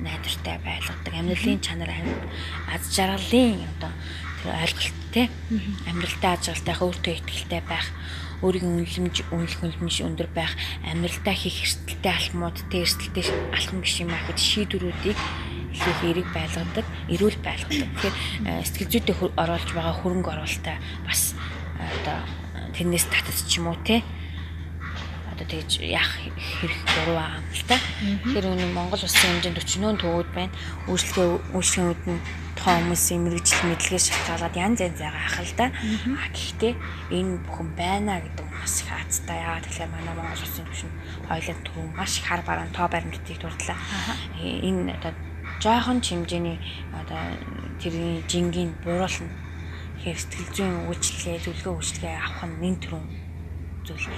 найдвартай 0.03 0.59
байлгадаг. 0.64 1.12
Амьдралын 1.14 1.61
чанар 1.62 1.90
аз 2.66 2.83
жаргалын 2.90 3.62
одоо 3.79 3.92
тэр 4.42 4.59
ойлголттой 4.59 4.99
амьдралтай 5.12 6.31
аз 6.35 6.42
жаргалтай 6.46 6.77
өөртөө 6.79 7.14
ихтэй 7.18 7.62
байх 7.66 7.87
өөрийн 8.40 8.81
үнэлэмж 8.81 9.16
үнэлэх 9.35 9.61
үнэлэмж 9.61 9.96
өндөр 10.07 10.29
байх 10.33 10.57
амьдралдаа 10.87 11.35
хийх 11.37 11.61
эрсдэлтэй 11.61 12.12
алхмууд 12.14 12.57
тэ 12.73 12.87
эрсдэлтэй 12.87 13.25
алхам 13.53 13.85
биш 13.85 14.01
юм 14.01 14.14
аа 14.14 14.23
гэж 14.31 14.38
шийдвэрүүдийг 14.40 15.18
их 15.70 16.03
эрэг 16.03 16.29
байлгадаг, 16.35 16.87
эрүүл 17.09 17.38
байлгадаг. 17.40 17.88
Тэгэхээр 17.88 18.16
сэтгэл 18.64 18.90
зүйтэй 18.90 19.14
оруулж 19.38 19.68
байгаа 19.73 19.94
хөрөнгө 20.03 20.31
оруулалтаа 20.35 20.77
бас 21.07 21.35
э, 21.79 21.85
одоо 22.01 22.18
тэрнээс 22.75 23.07
татаж 23.09 23.38
ч 23.49 23.59
юм 23.59 23.73
уу 23.73 23.79
те 23.85 24.03
одоо 25.33 25.46
тэгж 25.46 25.81
яах 25.81 26.11
хэрэг 26.20 26.81
буруу 26.85 27.16
байгаа 27.16 27.40
юм 27.40 27.49
л 27.55 27.64
та. 27.64 27.77
Тэгэхээр 27.81 28.46
энэ 28.51 28.75
Монгол 28.77 29.01
улсын 29.01 29.40
хэмжээнд 29.40 29.59
40 29.62 30.03
төвүүд 30.05 30.29
байна. 30.37 30.53
Үйлчлэгээ 30.90 31.29
үйлчлэгүүд 31.57 32.03
нь 32.12 32.20
тухайн 32.61 32.92
хүмүүсийн 32.92 33.25
мэрэгжил 33.25 33.73
мэдлэгээ 33.73 34.03
шалтгаалаад 34.05 34.55
янз 34.61 34.79
янз 34.85 35.01
байгаа 35.01 35.25
ах 35.25 35.40
л 35.40 35.55
да. 35.57 35.66
А 35.73 36.29
гэхдээ 36.29 36.73
энэ 37.09 37.40
бүхэн 37.49 37.68
байна 37.73 38.20
гэдэг 38.20 38.44
нь 38.44 38.53
бас 38.61 38.85
их 38.85 38.92
азтай. 38.92 39.40
Яагаад 39.40 39.64
тэгэхээр 39.64 39.88
манай 39.96 40.12
Монгол 40.12 40.44
улсын 40.44 40.68
түвшин 40.68 40.92
хоёлын 41.25 41.61
төв 41.64 41.77
маш 41.96 42.12
их 42.20 42.29
хар 42.29 42.44
баруун 42.44 42.68
тоо 42.77 42.88
баримтыг 42.92 43.40
дурдлаа. 43.40 43.81
Энэ 44.44 44.92
одоо 44.92 45.12
жоохон 45.64 46.05
хэмжээний 46.05 46.61
одоо 46.92 47.20
тэрний 47.81 48.20
жингийн 48.29 48.77
бууруулна. 48.85 49.33
Тэгэхээр 50.05 50.20
сэтгэл 50.20 50.53
зүйн 50.53 50.77
үйлчлэгээ, 50.92 51.44
зөвлөгөө 51.44 51.75
үйлчлэгээ 51.81 52.16
авах 52.20 52.44
нь 52.44 52.61
нэн 52.61 52.77
төрүн 52.77 53.05
зүйл. 53.88 54.09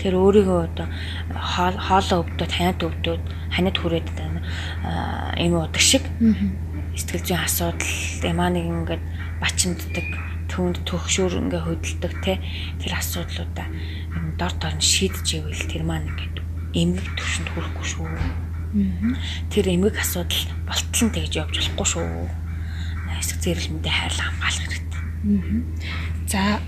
Тэгэхээр 0.00 0.16
өөрийгөө 0.16 0.60
одоо 0.72 0.88
хоолоо 1.32 2.24
өвдөд, 2.24 2.52
ханад 2.52 2.80
өвдөд, 2.80 3.22
ханад 3.52 3.76
хүрээд 3.76 4.08
энэ 5.36 5.56
удаг 5.56 5.80
шиг 5.80 6.04
сэтгэл 6.94 7.26
зүйн 7.26 7.42
асуудал 7.42 7.92
ямаа 8.22 8.50
нэг 8.50 8.64
ингээд 8.70 9.04
бачимддаг 9.42 10.08
түүнд 10.50 10.86
төгшөөр 10.86 11.42
ингээ 11.42 11.62
хөдөлдөг 11.66 12.12
те 12.22 12.38
тэр 12.78 12.92
асуудлуудаа 12.98 13.68
дор 14.38 14.52
дор 14.58 14.74
нь 14.74 14.82
шийдэж 14.82 15.26
ивэл 15.38 15.64
тэр 15.70 15.82
маань 15.86 16.10
ингээд 16.10 16.36
эмгэг 16.74 17.06
төвшөнд 17.14 17.48
хүрэхгүй 17.54 17.86
шүү. 17.86 18.06
Тэр 19.50 19.66
эмгэг 19.70 19.96
асуудал 20.02 20.42
болтол 20.66 21.02
нь 21.06 21.14
тэгж 21.14 21.32
явж 21.38 21.54
болохгүй 21.54 21.86
шүү. 21.86 22.06
Эсэг 23.14 23.38
зэрэл 23.38 23.70
мэндэ 23.78 23.90
хайрлах 23.94 24.26
хамгаалах 24.34 24.66
хэрэгтэй. 24.66 25.02
За 26.26 26.58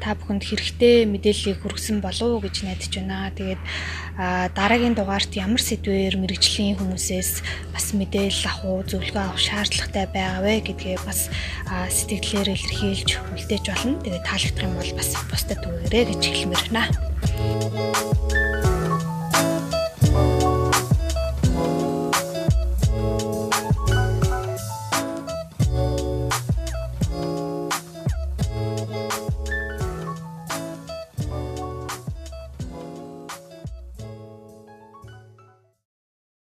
та 0.00 0.16
бүхэнд 0.16 0.42
хэрэгтэй 0.48 1.04
мэдээллийг 1.04 1.60
хүргэсэн 1.60 2.00
болов 2.00 2.28
уу 2.28 2.40
гэж 2.40 2.64
найдаж 2.64 2.92
байна. 2.96 3.30
Тэгээд 3.36 3.62
дараагийн 4.56 4.96
дугаарт 4.96 5.36
ямар 5.36 5.60
сэдвээр 5.60 6.16
мэрэгжлийн 6.16 6.80
хүмүүсээс 6.80 7.30
бас 7.76 7.86
мэдээлэл 7.92 8.48
авах 8.48 8.88
зөвлөгөө 8.88 9.22
авах 9.22 9.40
шаардлагатай 9.40 10.08
байгаа 10.08 10.40
вэ 10.40 10.54
гэдгээ 10.64 10.98
бас 11.04 11.28
сэтгэлээр 11.68 12.48
илэрхийлж 12.56 13.10
үлдээж 13.36 13.64
болно. 13.68 14.00
Тэгээд 14.00 14.24
таалагдах 14.24 14.64
юм 14.64 14.74
бол 14.80 14.92
бас 14.96 15.10
бусдад 15.28 15.60
түгээрэй 15.60 16.04
гэж 16.08 16.22
хэлмээр 16.24 16.68
байна. 16.72 18.39